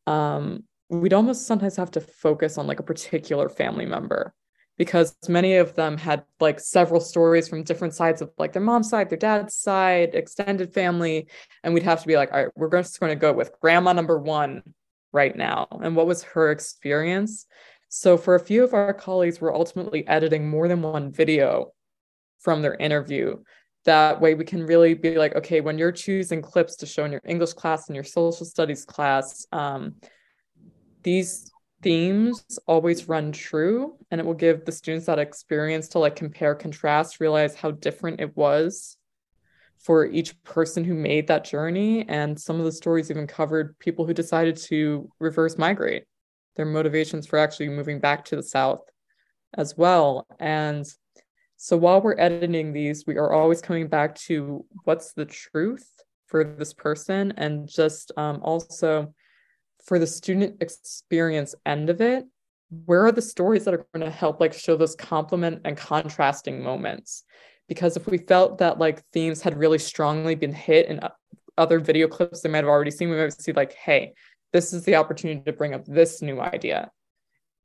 um, 0.07 0.63
we'd 0.89 1.13
almost 1.13 1.45
sometimes 1.45 1.75
have 1.77 1.91
to 1.91 2.01
focus 2.01 2.57
on 2.57 2.67
like 2.67 2.79
a 2.79 2.83
particular 2.83 3.49
family 3.49 3.85
member 3.85 4.33
because 4.77 5.15
many 5.29 5.57
of 5.57 5.75
them 5.75 5.95
had 5.95 6.23
like 6.39 6.59
several 6.59 6.99
stories 6.99 7.47
from 7.47 7.63
different 7.63 7.93
sides 7.93 8.21
of 8.21 8.31
like 8.37 8.51
their 8.51 8.61
mom's 8.61 8.89
side, 8.89 9.09
their 9.09 9.17
dad's 9.17 9.53
side, 9.53 10.15
extended 10.15 10.73
family. 10.73 11.27
And 11.63 11.73
we'd 11.73 11.83
have 11.83 12.01
to 12.01 12.07
be 12.07 12.15
like, 12.15 12.31
all 12.31 12.43
right, 12.43 12.51
we're 12.55 12.71
just 12.71 12.99
going 12.99 13.11
to 13.11 13.15
go 13.15 13.31
with 13.31 13.53
grandma 13.61 13.93
number 13.93 14.17
one 14.17 14.63
right 15.11 15.35
now. 15.35 15.67
And 15.83 15.95
what 15.95 16.07
was 16.07 16.23
her 16.23 16.51
experience? 16.51 17.45
So 17.89 18.17
for 18.17 18.35
a 18.35 18.39
few 18.39 18.63
of 18.63 18.73
our 18.73 18.93
colleagues, 18.93 19.39
we're 19.39 19.53
ultimately 19.53 20.07
editing 20.07 20.49
more 20.49 20.67
than 20.67 20.81
one 20.81 21.11
video 21.11 21.73
from 22.41 22.61
their 22.61 22.75
interview. 22.75 23.37
That 23.85 24.21
way, 24.21 24.35
we 24.35 24.45
can 24.45 24.65
really 24.65 24.93
be 24.93 25.17
like, 25.17 25.35
okay, 25.35 25.61
when 25.61 25.77
you're 25.77 25.91
choosing 25.91 26.41
clips 26.41 26.75
to 26.77 26.85
show 26.85 27.05
in 27.05 27.11
your 27.11 27.21
English 27.25 27.53
class 27.53 27.87
and 27.87 27.95
your 27.95 28.03
social 28.03 28.45
studies 28.45 28.85
class, 28.85 29.47
um, 29.51 29.95
these 31.03 31.51
themes 31.81 32.59
always 32.67 33.07
run 33.07 33.31
true 33.31 33.97
and 34.11 34.21
it 34.21 34.25
will 34.25 34.33
give 34.33 34.65
the 34.65 34.71
students 34.71 35.07
that 35.07 35.19
experience 35.19 35.87
to 35.89 35.99
like 35.99 36.15
compare 36.15 36.53
contrast 36.53 37.19
realize 37.19 37.55
how 37.55 37.71
different 37.71 38.19
it 38.19 38.35
was 38.37 38.97
for 39.79 40.05
each 40.05 40.41
person 40.43 40.83
who 40.83 40.93
made 40.93 41.27
that 41.27 41.43
journey 41.43 42.07
and 42.07 42.39
some 42.39 42.59
of 42.59 42.65
the 42.65 42.71
stories 42.71 43.09
even 43.09 43.25
covered 43.25 43.77
people 43.79 44.05
who 44.05 44.13
decided 44.13 44.55
to 44.55 45.09
reverse 45.19 45.57
migrate 45.57 46.03
their 46.55 46.65
motivations 46.65 47.25
for 47.25 47.39
actually 47.39 47.69
moving 47.69 47.99
back 47.99 48.23
to 48.23 48.35
the 48.35 48.43
south 48.43 48.81
as 49.55 49.75
well 49.75 50.27
and 50.39 50.85
so 51.63 51.77
while 51.77 52.01
we're 52.01 52.17
editing 52.17 52.73
these, 52.73 53.05
we 53.05 53.17
are 53.17 53.31
always 53.31 53.61
coming 53.61 53.87
back 53.87 54.15
to 54.15 54.65
what's 54.83 55.13
the 55.13 55.25
truth 55.25 55.87
for 56.25 56.43
this 56.43 56.73
person 56.73 57.33
and 57.37 57.69
just 57.69 58.11
um, 58.17 58.39
also 58.41 59.13
for 59.85 59.99
the 59.99 60.07
student 60.07 60.59
experience 60.59 61.53
end 61.63 61.91
of 61.91 62.01
it 62.01 62.25
where 62.85 63.05
are 63.05 63.11
the 63.11 63.21
stories 63.21 63.65
that 63.65 63.75
are 63.75 63.85
going 63.93 64.03
to 64.03 64.09
help 64.09 64.39
like 64.39 64.53
show 64.53 64.75
those 64.75 64.95
complement 64.95 65.61
and 65.63 65.77
contrasting 65.77 66.63
moments? 66.63 67.25
Because 67.67 67.95
if 67.95 68.07
we 68.07 68.17
felt 68.17 68.57
that 68.57 68.79
like 68.79 69.03
themes 69.11 69.41
had 69.41 69.55
really 69.55 69.77
strongly 69.77 70.33
been 70.33 70.53
hit 70.53 70.87
in 70.87 70.99
other 71.59 71.79
video 71.79 72.07
clips 72.07 72.41
they 72.41 72.49
might 72.49 72.59
have 72.59 72.67
already 72.67 72.89
seen 72.89 73.11
we 73.11 73.17
might 73.17 73.39
see 73.39 73.51
like 73.51 73.73
hey 73.73 74.13
this 74.51 74.73
is 74.73 74.83
the 74.85 74.95
opportunity 74.95 75.41
to 75.43 75.53
bring 75.53 75.75
up 75.75 75.85
this 75.85 76.23
new 76.23 76.41
idea 76.41 76.89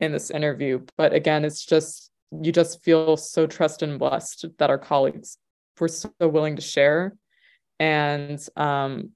in 0.00 0.12
this 0.12 0.30
interview. 0.30 0.84
But 0.98 1.14
again 1.14 1.46
it's 1.46 1.64
just 1.64 2.10
you 2.30 2.52
just 2.52 2.82
feel 2.82 3.16
so 3.16 3.46
trusted 3.46 3.88
and 3.88 3.98
blessed 3.98 4.46
that 4.58 4.70
our 4.70 4.78
colleagues 4.78 5.38
we're 5.80 5.88
so 5.88 6.10
willing 6.20 6.56
to 6.56 6.62
share 6.62 7.16
and 7.78 8.40
um, 8.56 9.10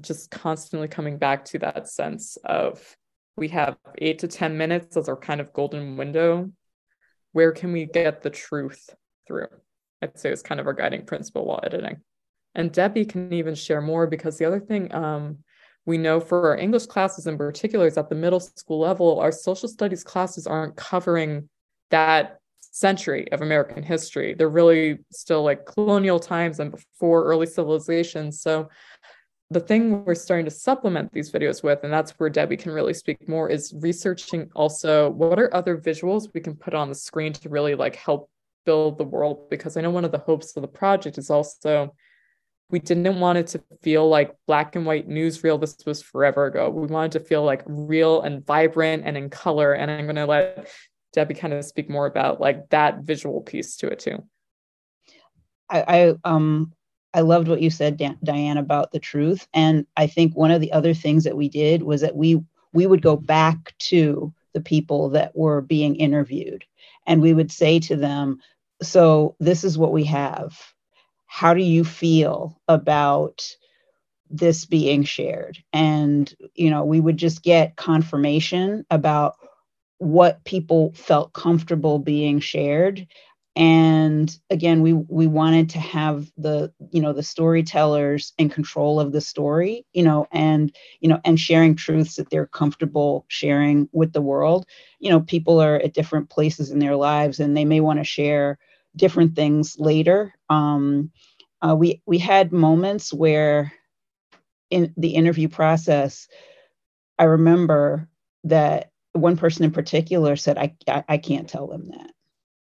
just 0.00 0.30
constantly 0.30 0.88
coming 0.88 1.18
back 1.18 1.44
to 1.44 1.58
that 1.58 1.88
sense 1.88 2.38
of 2.44 2.96
we 3.36 3.48
have 3.48 3.76
eight 3.98 4.20
to 4.20 4.28
10 4.28 4.56
minutes 4.56 4.96
as 4.96 5.08
our 5.08 5.16
kind 5.16 5.40
of 5.40 5.52
golden 5.52 5.96
window. 5.96 6.50
Where 7.32 7.52
can 7.52 7.72
we 7.72 7.86
get 7.86 8.22
the 8.22 8.30
truth 8.30 8.90
through? 9.26 9.48
I'd 10.02 10.18
say 10.18 10.30
is 10.30 10.42
kind 10.42 10.60
of 10.60 10.66
our 10.66 10.72
guiding 10.72 11.06
principle 11.06 11.44
while 11.44 11.60
editing. 11.62 11.98
And 12.54 12.72
Debbie 12.72 13.04
can 13.04 13.32
even 13.32 13.54
share 13.54 13.80
more 13.80 14.06
because 14.06 14.38
the 14.38 14.44
other 14.44 14.60
thing 14.60 14.92
um, 14.94 15.38
we 15.86 15.98
know 15.98 16.20
for 16.20 16.48
our 16.48 16.56
English 16.56 16.86
classes 16.86 17.26
in 17.26 17.38
particular 17.38 17.86
is 17.86 17.98
at 17.98 18.08
the 18.08 18.14
middle 18.14 18.40
school 18.40 18.80
level, 18.80 19.20
our 19.20 19.32
social 19.32 19.68
studies 19.68 20.02
classes 20.02 20.46
aren't 20.46 20.76
covering 20.76 21.48
that 21.90 22.40
century 22.60 23.30
of 23.32 23.42
American 23.42 23.82
history. 23.82 24.34
They're 24.34 24.48
really 24.48 24.98
still 25.10 25.42
like 25.42 25.66
colonial 25.66 26.20
times 26.20 26.60
and 26.60 26.70
before 26.70 27.24
early 27.24 27.46
civilization. 27.46 28.30
So 28.30 28.68
the 29.50 29.60
thing 29.60 30.04
we're 30.04 30.14
starting 30.14 30.44
to 30.44 30.50
supplement 30.50 31.12
these 31.12 31.32
videos 31.32 31.62
with, 31.62 31.82
and 31.82 31.92
that's 31.92 32.12
where 32.12 32.28
Debbie 32.28 32.56
can 32.56 32.72
really 32.72 32.94
speak 32.94 33.28
more, 33.28 33.48
is 33.48 33.74
researching 33.80 34.50
also 34.54 35.10
what 35.10 35.38
are 35.38 35.54
other 35.54 35.76
visuals 35.78 36.28
we 36.34 36.40
can 36.40 36.54
put 36.54 36.74
on 36.74 36.88
the 36.88 36.94
screen 36.94 37.32
to 37.32 37.48
really 37.48 37.74
like 37.74 37.96
help 37.96 38.30
build 38.66 38.98
the 38.98 39.04
world. 39.04 39.48
Because 39.48 39.76
I 39.76 39.80
know 39.80 39.90
one 39.90 40.04
of 40.04 40.12
the 40.12 40.18
hopes 40.18 40.54
of 40.56 40.62
the 40.62 40.68
project 40.68 41.18
is 41.18 41.30
also 41.30 41.94
we 42.70 42.78
didn't 42.78 43.18
want 43.18 43.38
it 43.38 43.46
to 43.48 43.62
feel 43.82 44.06
like 44.08 44.36
black 44.46 44.76
and 44.76 44.84
white 44.84 45.08
newsreel. 45.08 45.58
This 45.58 45.76
was 45.86 46.02
forever 46.02 46.46
ago. 46.46 46.68
We 46.68 46.86
wanted 46.86 47.12
to 47.12 47.20
feel 47.20 47.42
like 47.42 47.62
real 47.66 48.20
and 48.20 48.44
vibrant 48.44 49.04
and 49.06 49.16
in 49.16 49.30
color. 49.30 49.72
And 49.72 49.90
I'm 49.90 50.04
going 50.04 50.16
to 50.16 50.26
let 50.26 50.68
Debbie 51.12 51.34
kind 51.34 51.52
of 51.52 51.64
speak 51.64 51.88
more 51.88 52.06
about 52.06 52.40
like 52.40 52.68
that 52.70 53.00
visual 53.00 53.40
piece 53.40 53.76
to 53.78 53.88
it 53.88 53.98
too. 53.98 54.22
I, 55.70 55.82
I 55.88 56.14
um 56.24 56.72
I 57.14 57.20
loved 57.20 57.48
what 57.48 57.62
you 57.62 57.70
said, 57.70 57.96
Dan- 57.96 58.18
Diane, 58.22 58.58
about 58.58 58.92
the 58.92 58.98
truth. 58.98 59.48
And 59.54 59.86
I 59.96 60.06
think 60.06 60.36
one 60.36 60.50
of 60.50 60.60
the 60.60 60.72
other 60.72 60.94
things 60.94 61.24
that 61.24 61.36
we 61.36 61.48
did 61.48 61.82
was 61.82 62.00
that 62.02 62.16
we 62.16 62.40
we 62.72 62.86
would 62.86 63.02
go 63.02 63.16
back 63.16 63.74
to 63.78 64.32
the 64.52 64.60
people 64.60 65.10
that 65.10 65.34
were 65.36 65.60
being 65.60 65.96
interviewed, 65.96 66.64
and 67.06 67.22
we 67.22 67.32
would 67.32 67.50
say 67.50 67.78
to 67.80 67.96
them, 67.96 68.40
"So 68.82 69.36
this 69.40 69.64
is 69.64 69.78
what 69.78 69.92
we 69.92 70.04
have. 70.04 70.58
How 71.26 71.54
do 71.54 71.62
you 71.62 71.84
feel 71.84 72.60
about?" 72.68 73.56
this 74.30 74.66
being 74.66 75.04
shared 75.04 75.56
and 75.72 76.34
you 76.54 76.68
know 76.68 76.84
we 76.84 77.00
would 77.00 77.16
just 77.16 77.42
get 77.42 77.76
confirmation 77.76 78.84
about 78.90 79.36
what 79.98 80.44
people 80.44 80.92
felt 80.94 81.32
comfortable 81.32 81.98
being 81.98 82.40
shared. 82.40 83.06
And 83.56 84.36
again 84.50 84.82
we 84.82 84.92
we 84.92 85.26
wanted 85.26 85.68
to 85.70 85.80
have 85.80 86.30
the 86.36 86.72
you 86.92 87.02
know 87.02 87.12
the 87.12 87.24
storytellers 87.24 88.32
in 88.38 88.50
control 88.50 89.00
of 89.00 89.10
the 89.12 89.20
story 89.20 89.84
you 89.92 90.04
know 90.04 90.28
and 90.30 90.72
you 91.00 91.08
know 91.08 91.20
and 91.24 91.40
sharing 91.40 91.74
truths 91.74 92.16
that 92.16 92.30
they're 92.30 92.46
comfortable 92.46 93.24
sharing 93.28 93.88
with 93.92 94.12
the 94.12 94.22
world. 94.22 94.66
You 95.00 95.10
know 95.10 95.20
people 95.20 95.60
are 95.60 95.76
at 95.76 95.94
different 95.94 96.30
places 96.30 96.70
in 96.70 96.78
their 96.78 96.96
lives 96.96 97.40
and 97.40 97.56
they 97.56 97.64
may 97.64 97.80
want 97.80 97.98
to 97.98 98.04
share 98.04 98.58
different 98.96 99.34
things 99.34 99.76
later. 99.78 100.34
Um, 100.48 101.10
uh, 101.62 101.74
we 101.76 102.00
we 102.06 102.18
had 102.18 102.52
moments 102.52 103.12
where 103.12 103.72
in 104.70 104.92
the 104.96 105.10
interview 105.10 105.48
process 105.48 106.28
i 107.18 107.24
remember 107.24 108.08
that 108.44 108.90
one 109.20 109.36
person 109.36 109.64
in 109.64 109.70
particular 109.70 110.36
said, 110.36 110.58
I, 110.58 110.74
I, 110.86 111.04
I 111.08 111.18
can't 111.18 111.48
tell 111.48 111.66
them 111.66 111.88
that. 111.90 112.10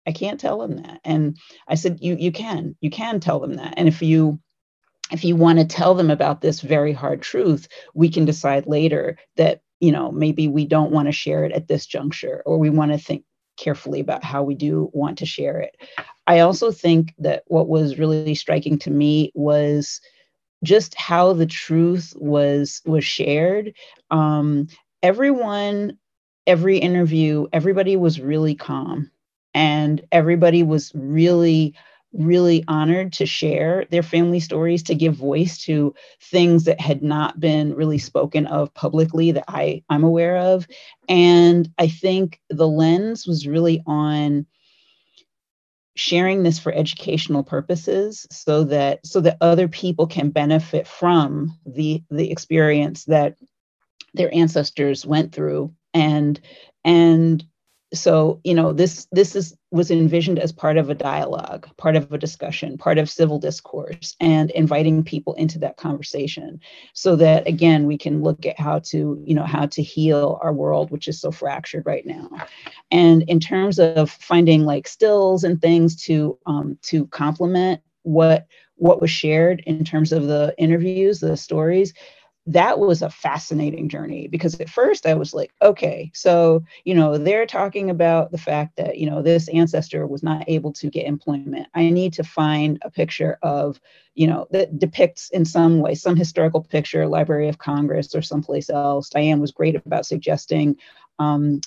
I 0.06 0.12
can't 0.12 0.40
tell 0.40 0.60
them 0.60 0.78
that. 0.78 1.02
And 1.04 1.38
I 1.68 1.76
said, 1.76 2.00
you, 2.02 2.16
you 2.18 2.32
can, 2.32 2.76
you 2.82 2.90
can 2.90 3.20
tell 3.20 3.40
them 3.40 3.56
that. 3.56 3.74
And 3.78 3.88
if 3.88 4.02
you, 4.02 4.40
if 5.12 5.24
you 5.24 5.36
want 5.36 5.60
to 5.60 5.66
tell 5.66 5.94
them 5.96 6.10
about 6.10 6.42
this 6.42 6.62
very 6.62 6.94
hard 6.94 7.22
truth, 7.22 7.68
we 7.94 8.10
can 8.10 8.26
decide 8.26 8.68
later 8.68 9.18
that, 9.36 9.62
you 9.80 9.92
know, 9.92 10.12
maybe 10.12 10.48
we 10.48 10.66
don't 10.66 10.92
want 10.92 11.08
to 11.08 11.12
share 11.12 11.46
it 11.46 11.52
at 11.52 11.68
this 11.68 11.86
juncture, 11.86 12.42
or 12.46 12.58
we 12.58 12.70
want 12.70 12.92
to 12.92 12.98
think 12.98 13.24
carefully 13.58 14.00
about 14.00 14.24
how 14.24 14.44
we 14.44 14.56
do 14.56 14.90
want 14.94 15.18
to 15.18 15.26
share 15.26 15.60
it. 15.60 15.76
I 16.26 16.40
also 16.40 16.72
think 16.72 17.14
that 17.20 17.44
what 17.48 17.68
was 17.68 18.00
really 18.00 18.36
striking 18.36 18.80
to 18.80 18.92
me 18.92 19.32
was 19.34 20.00
just 20.64 20.96
how 20.96 21.34
the 21.34 21.46
truth 21.46 22.14
was 22.18 22.82
was 22.86 23.06
shared. 23.06 23.74
Um, 24.10 24.68
everyone 25.04 25.98
every 26.48 26.78
interview, 26.78 27.48
everybody 27.54 27.98
was 27.98 28.20
really 28.20 28.56
calm 28.56 29.12
and 29.54 30.02
everybody 30.12 30.64
was 30.64 30.92
really 30.96 31.76
really 32.14 32.64
honored 32.68 33.14
to 33.14 33.26
share 33.26 33.86
their 33.92 34.02
family 34.02 34.40
stories 34.40 34.82
to 34.82 34.96
give 34.96 35.14
voice 35.14 35.58
to 35.58 35.94
things 36.22 36.64
that 36.64 36.80
had 36.80 37.04
not 37.04 37.40
been 37.40 37.76
really 37.76 37.98
spoken 37.98 38.48
of 38.48 38.74
publicly 38.74 39.32
that 39.32 39.44
I 39.48 39.84
I'm 39.90 40.04
aware 40.04 40.38
of. 40.38 40.68
And 41.10 41.72
I 41.78 41.90
think 41.90 42.40
the 42.50 42.68
lens 42.68 43.28
was 43.28 43.46
really 43.46 43.84
on 43.86 44.46
sharing 45.96 46.44
this 46.44 46.60
for 46.60 46.72
educational 46.72 47.44
purposes 47.44 48.26
so 48.32 48.64
that 48.64 49.06
so 49.06 49.20
that 49.22 49.38
other 49.42 49.68
people 49.68 50.08
can 50.08 50.30
benefit 50.30 50.88
from 50.88 51.58
the 51.66 52.04
the 52.10 52.32
experience 52.32 53.06
that 53.06 53.36
their 54.14 54.34
ancestors 54.34 55.06
went 55.06 55.34
through 55.34 55.74
and 55.94 56.40
and 56.84 57.44
so 57.94 58.42
you 58.44 58.54
know 58.54 58.74
this 58.74 59.08
this 59.12 59.36
is 59.36 59.56
was 59.72 59.90
envisioned 59.90 60.40
as 60.40 60.52
part 60.52 60.78
of 60.78 60.90
a 60.90 60.96
dialogue 60.96 61.68
part 61.78 61.96
of 61.96 62.12
a 62.12 62.18
discussion 62.18 62.78
part 62.78 62.98
of 62.98 63.10
civil 63.10 63.40
discourse 63.40 64.16
and 64.20 64.52
inviting 64.52 65.04
people 65.04 65.34
into 65.36 65.58
that 65.58 65.78
conversation 65.78 66.60
so 66.94 67.16
that 67.16 67.48
again 67.48 67.86
we 67.86 67.98
can 67.98 68.22
look 68.22 68.46
at 68.46 68.60
how 68.60 68.80
to 68.80 69.22
you 69.26 69.34
know 69.34 69.46
how 69.46 69.66
to 69.66 69.82
heal 69.82 70.38
our 70.42 70.52
world 70.52 70.92
which 70.92 71.08
is 71.08 71.20
so 71.20 71.32
fractured 71.32 71.86
right 71.86 72.06
now. 72.06 72.30
And 72.92 73.24
in 73.24 73.40
terms 73.40 73.80
of 73.80 74.12
finding 74.12 74.66
like 74.66 74.88
stills 74.88 75.44
and 75.44 75.62
things 75.62 75.96
to 76.04 76.38
um, 76.46 76.78
to 76.84 77.08
complement 77.08 77.82
what 78.04 78.48
what 78.76 79.02
was 79.02 79.10
shared 79.10 79.64
in 79.66 79.84
terms 79.84 80.12
of 80.12 80.28
the 80.28 80.54
interviews 80.58 81.20
the 81.20 81.38
stories 81.38 81.94
that 82.48 82.80
was 82.80 83.02
a 83.02 83.10
fascinating 83.10 83.90
journey 83.90 84.30
because 84.30 84.56
at 84.60 84.70
first 84.70 85.06
I 85.06 85.16
was 85.16 85.34
like, 85.34 85.52
okay, 85.62 86.10
so, 86.14 86.64
you 86.86 86.96
know, 86.96 87.18
they're 87.18 87.46
talking 87.46 87.90
about 87.90 88.32
the 88.32 88.38
fact 88.38 88.78
that, 88.78 88.98
you 88.98 89.10
know, 89.10 89.22
this 89.22 89.50
ancestor 89.50 90.08
was 90.08 90.24
not 90.24 90.46
able 90.48 90.72
to 90.74 90.90
get 90.90 91.06
employment. 91.06 91.68
I 91.74 91.90
need 91.90 92.14
to 92.14 92.24
find 92.24 92.80
a 92.84 92.90
picture 92.90 93.38
of, 93.42 93.82
you 94.16 94.28
know, 94.28 94.48
that 94.52 94.80
depicts 94.80 95.30
in 95.30 95.44
some 95.44 95.82
way 95.82 95.94
some 95.94 96.16
historical 96.16 96.64
picture, 96.64 97.06
Library 97.06 97.50
of 97.50 97.58
Congress 97.58 98.16
or 98.16 98.22
someplace 98.22 98.70
else. 98.70 99.10
Diane 99.10 99.42
was 99.42 99.52
great 99.52 99.76
about 99.76 100.06
suggesting 100.06 100.78
um, 101.20 101.60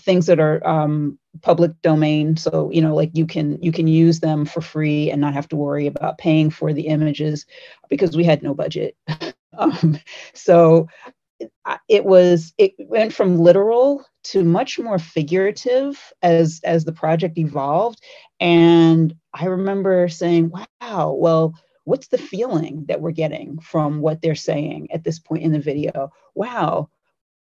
things 0.00 0.26
that 0.26 0.40
are 0.40 0.66
um, 0.66 1.18
public 1.42 1.70
domain 1.82 2.36
so 2.36 2.70
you 2.72 2.80
know 2.80 2.94
like 2.94 3.10
you 3.14 3.26
can 3.26 3.58
you 3.62 3.70
can 3.72 3.86
use 3.86 4.20
them 4.20 4.44
for 4.46 4.60
free 4.60 5.10
and 5.10 5.20
not 5.20 5.34
have 5.34 5.48
to 5.48 5.56
worry 5.56 5.86
about 5.86 6.18
paying 6.18 6.50
for 6.50 6.72
the 6.72 6.86
images 6.86 7.46
because 7.88 8.16
we 8.16 8.24
had 8.24 8.42
no 8.42 8.54
budget 8.54 8.96
um, 9.58 9.98
so 10.34 10.88
it 11.88 12.04
was 12.04 12.54
it 12.58 12.74
went 12.78 13.12
from 13.12 13.38
literal 13.38 14.04
to 14.24 14.42
much 14.42 14.78
more 14.78 14.98
figurative 14.98 16.12
as 16.22 16.60
as 16.64 16.84
the 16.84 16.92
project 16.92 17.38
evolved. 17.38 18.02
And 18.40 19.14
i 19.34 19.46
remember 19.46 20.08
saying 20.08 20.50
wow 20.50 21.12
well 21.12 21.54
what's 21.84 22.08
the 22.08 22.18
feeling 22.18 22.84
that 22.88 23.00
we're 23.00 23.12
getting 23.12 23.58
from 23.60 24.00
what 24.00 24.20
they're 24.20 24.34
saying 24.34 24.88
at 24.92 25.04
this 25.04 25.18
point 25.18 25.42
in 25.42 25.52
the 25.52 25.60
video? 25.60 26.10
Wow 26.34 26.88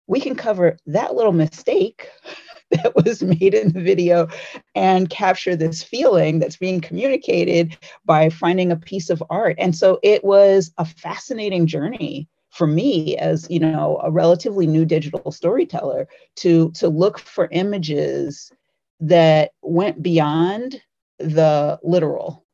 we 0.09 0.19
can 0.19 0.35
cover 0.35 0.75
that 0.88 1.15
little 1.15 1.31
mistake 1.31 2.09
that 2.84 2.95
was 2.95 3.23
made 3.23 3.53
in 3.53 3.73
the 3.73 3.82
video 3.82 4.27
and 4.75 5.10
capture 5.10 5.55
this 5.55 5.82
feeling 5.82 6.39
that's 6.39 6.58
being 6.58 6.82
communicated 6.82 7.75
by 8.05 8.29
finding 8.29 8.71
a 8.71 8.77
piece 8.77 9.10
of 9.10 9.23
art. 9.29 9.55
And 9.58 9.75
so 9.75 9.99
it 10.03 10.23
was 10.23 10.71
a 10.77 10.86
fascinating 10.86 11.65
journey 11.65 12.27
for 12.51 12.67
me 12.67 13.15
as 13.17 13.47
you 13.49 13.60
know 13.60 13.99
a 14.03 14.12
relatively 14.12 14.65
new 14.65 14.86
digital 14.86 15.32
storyteller 15.32 16.08
to 16.36 16.71
to 16.71 16.89
look 16.89 17.19
for 17.19 17.47
images 17.51 18.51
that 18.99 19.51
went 19.62 20.01
beyond 20.01 20.82
the 21.19 21.79
literal 21.84 22.45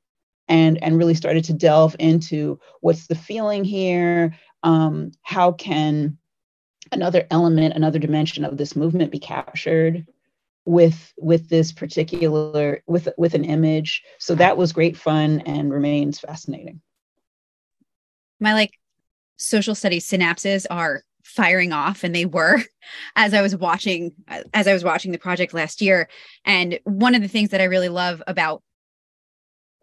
and 0.48 0.82
and 0.84 0.98
really 0.98 1.14
started 1.14 1.44
to 1.46 1.54
delve 1.54 1.96
into 1.98 2.60
what's 2.82 3.08
the 3.08 3.16
feeling 3.16 3.64
here 3.64 4.36
um, 4.64 5.12
how 5.22 5.52
can 5.52 6.18
another 6.92 7.26
element 7.32 7.76
another 7.76 8.00
dimension 8.00 8.46
of 8.46 8.58
this 8.58 8.76
movement 8.76 9.12
be 9.12 9.20
captured 9.20 10.06
with 10.66 11.14
with 11.18 11.48
this 11.48 11.72
particular 11.72 12.84
with 12.88 13.08
with 13.18 13.34
an 13.34 13.46
image. 13.46 14.04
So 14.20 14.36
that 14.36 14.58
was 14.58 14.74
great 14.74 14.98
fun 14.98 15.42
and 15.42 15.72
remains 15.72 16.20
fascinating. 16.20 16.82
My 18.40 18.54
like 18.54 18.74
social 19.38 19.76
studies 19.76 20.10
synapses 20.10 20.66
are 20.70 21.04
firing 21.24 21.72
off 21.72 22.04
and 22.04 22.14
they 22.14 22.26
were 22.26 22.62
as 23.16 23.34
i 23.34 23.42
was 23.42 23.56
watching 23.56 24.14
as 24.54 24.68
i 24.68 24.74
was 24.74 24.84
watching 24.84 25.12
the 25.12 25.18
project 25.18 25.54
last 25.54 25.82
year. 25.82 26.10
And 26.44 26.80
one 26.84 27.16
of 27.16 27.22
the 27.22 27.28
things 27.28 27.50
that 27.50 27.62
i 27.62 27.66
really 27.66 27.90
love 27.90 28.22
about 28.28 28.62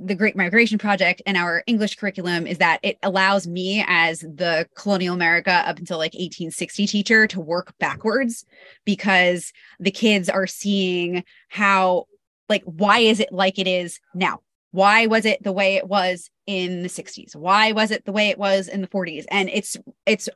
the 0.05 0.15
Great 0.15 0.37
Migration 0.37 0.79
Project 0.79 1.23
and 1.27 1.37
our 1.37 1.63
English 1.67 1.97
curriculum 1.97 2.47
is 2.47 2.59
that 2.59 2.81
it 2.83 2.99
allows 3.03 3.47
me 3.47 3.85
as 3.87 4.21
the 4.21 4.69
colonial 4.75 5.15
America 5.15 5.63
up 5.67 5.79
until 5.79 5.99
like 5.99 6.15
1860 6.15 6.87
teacher 6.87 7.27
to 7.27 7.41
work 7.41 7.73
backwards 7.79 8.45
because 8.85 9.53
the 9.79 9.91
kids 9.91 10.29
are 10.29 10.47
seeing 10.47 11.25
how 11.49 12.07
like 12.49 12.63
why 12.65 12.99
is 12.99 13.21
it 13.21 13.33
like 13.33 13.59
it 13.59 13.67
is 13.67 14.01
now? 14.15 14.41
Why 14.73 15.07
was 15.07 15.25
it 15.25 15.43
the 15.43 15.53
way 15.53 15.77
it 15.77 15.87
was 15.87 16.31
in 16.47 16.83
the 16.83 16.89
60s? 16.89 17.37
Why 17.37 17.73
was 17.73 17.91
it 17.91 18.05
the 18.05 18.13
way 18.13 18.29
it 18.29 18.39
was 18.39 18.69
in 18.69 18.81
the 18.81 18.89
40s? 18.89 19.25
And 19.31 19.49
it's 19.51 19.77
it's 20.07 20.29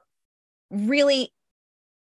really 0.71 1.33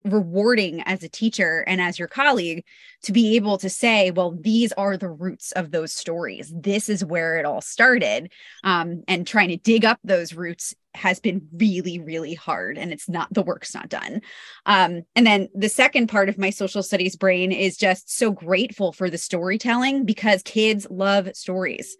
rewarding 0.03 0.81
as 0.81 1.03
a 1.03 1.09
teacher 1.09 1.63
and 1.67 1.79
as 1.79 1.99
your 1.99 2.07
colleague 2.07 2.63
to 3.03 3.11
be 3.11 3.35
able 3.35 3.57
to 3.57 3.69
say 3.69 4.11
well 4.11 4.31
these 4.31 4.71
are 4.73 4.97
the 4.97 5.09
roots 5.09 5.51
of 5.53 5.71
those 5.71 5.93
stories. 5.93 6.51
This 6.55 6.89
is 6.89 7.05
where 7.05 7.37
it 7.37 7.45
all 7.45 7.61
started. 7.61 8.31
Um, 8.63 9.03
and 9.07 9.27
trying 9.27 9.49
to 9.49 9.57
dig 9.57 9.85
up 9.85 9.99
those 10.03 10.33
roots 10.33 10.75
has 10.93 11.19
been 11.19 11.47
really 11.53 11.99
really 11.99 12.33
hard 12.33 12.77
and 12.77 12.91
it's 12.91 13.07
not 13.07 13.33
the 13.33 13.43
work's 13.43 13.73
not 13.73 13.89
done. 13.89 14.21
Um, 14.65 15.03
and 15.15 15.25
then 15.25 15.49
the 15.53 15.69
second 15.69 16.07
part 16.07 16.29
of 16.29 16.37
my 16.37 16.49
social 16.49 16.83
studies 16.83 17.15
brain 17.15 17.51
is 17.51 17.77
just 17.77 18.15
so 18.15 18.31
grateful 18.31 18.91
for 18.91 19.09
the 19.09 19.17
storytelling 19.17 20.05
because 20.05 20.41
kids 20.43 20.87
love 20.89 21.29
stories 21.33 21.95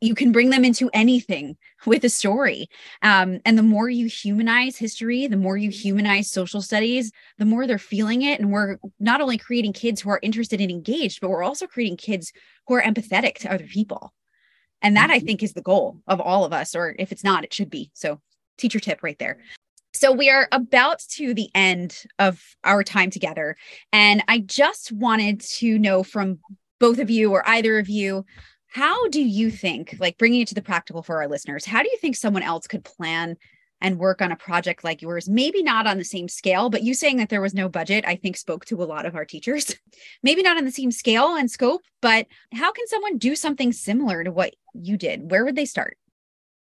you 0.00 0.14
can 0.14 0.32
bring 0.32 0.50
them 0.50 0.64
into 0.64 0.90
anything 0.92 1.56
with 1.86 2.04
a 2.04 2.08
story. 2.08 2.68
Um, 3.02 3.40
and 3.44 3.58
the 3.58 3.62
more 3.62 3.88
you 3.88 4.06
humanize 4.06 4.76
history, 4.76 5.26
the 5.26 5.36
more 5.36 5.56
you 5.56 5.70
humanize 5.70 6.30
social 6.30 6.62
studies, 6.62 7.12
the 7.38 7.44
more 7.44 7.66
they're 7.66 7.78
feeling 7.78 8.22
it. 8.22 8.40
And 8.40 8.52
we're 8.52 8.78
not 9.00 9.20
only 9.20 9.38
creating 9.38 9.72
kids 9.72 10.00
who 10.00 10.10
are 10.10 10.20
interested 10.22 10.60
and 10.60 10.70
engaged, 10.70 11.20
but 11.20 11.30
we're 11.30 11.42
also 11.42 11.66
creating 11.66 11.96
kids 11.96 12.32
who 12.66 12.74
are 12.74 12.82
empathetic 12.82 13.36
to 13.38 13.52
other 13.52 13.66
people. 13.66 14.12
And 14.80 14.96
that 14.96 15.10
I 15.10 15.18
mm-hmm. 15.18 15.26
think 15.26 15.42
is 15.42 15.54
the 15.54 15.62
goal 15.62 16.00
of 16.06 16.20
all 16.20 16.44
of 16.44 16.52
us, 16.52 16.76
or 16.76 16.94
if 16.98 17.10
it's 17.10 17.24
not, 17.24 17.42
it 17.42 17.52
should 17.52 17.70
be. 17.70 17.90
So, 17.94 18.20
teacher 18.58 18.78
tip 18.78 19.02
right 19.02 19.18
there. 19.18 19.38
So, 19.92 20.12
we 20.12 20.30
are 20.30 20.46
about 20.52 21.00
to 21.16 21.34
the 21.34 21.50
end 21.52 22.04
of 22.20 22.40
our 22.62 22.84
time 22.84 23.10
together. 23.10 23.56
And 23.92 24.22
I 24.28 24.38
just 24.38 24.92
wanted 24.92 25.40
to 25.40 25.80
know 25.80 26.04
from 26.04 26.38
both 26.78 27.00
of 27.00 27.10
you 27.10 27.32
or 27.32 27.48
either 27.48 27.80
of 27.80 27.88
you 27.88 28.24
how 28.68 29.08
do 29.08 29.22
you 29.22 29.50
think, 29.50 29.96
like 29.98 30.18
bringing 30.18 30.42
it 30.42 30.48
to 30.48 30.54
the 30.54 30.62
practical 30.62 31.02
for 31.02 31.16
our 31.16 31.28
listeners, 31.28 31.64
how 31.64 31.82
do 31.82 31.88
you 31.90 31.98
think 31.98 32.16
someone 32.16 32.42
else 32.42 32.66
could 32.66 32.84
plan 32.84 33.36
and 33.80 33.98
work 33.98 34.20
on 34.20 34.30
a 34.30 34.36
project 34.36 34.84
like 34.84 35.00
yours? 35.00 35.28
Maybe 35.28 35.62
not 35.62 35.86
on 35.86 35.98
the 35.98 36.04
same 36.04 36.28
scale, 36.28 36.68
but 36.68 36.82
you 36.82 36.94
saying 36.94 37.16
that 37.16 37.30
there 37.30 37.40
was 37.40 37.54
no 37.54 37.68
budget, 37.68 38.04
I 38.06 38.16
think 38.16 38.36
spoke 38.36 38.66
to 38.66 38.82
a 38.82 38.84
lot 38.84 39.06
of 39.06 39.14
our 39.14 39.24
teachers. 39.24 39.74
Maybe 40.22 40.42
not 40.42 40.58
on 40.58 40.64
the 40.64 40.70
same 40.70 40.90
scale 40.90 41.34
and 41.34 41.50
scope, 41.50 41.82
but 42.02 42.26
how 42.52 42.72
can 42.72 42.86
someone 42.86 43.18
do 43.18 43.34
something 43.34 43.72
similar 43.72 44.22
to 44.22 44.30
what 44.30 44.54
you 44.74 44.96
did? 44.96 45.30
Where 45.30 45.44
would 45.44 45.56
they 45.56 45.64
start? 45.64 45.96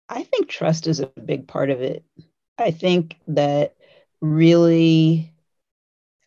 I 0.10 0.24
think 0.24 0.50
trust 0.50 0.88
is 0.88 1.00
a 1.00 1.08
big 1.08 1.48
part 1.48 1.70
of 1.70 1.82
it. 1.82 2.04
I 2.58 2.72
think 2.72 3.18
that 3.28 3.76
really 4.22 5.34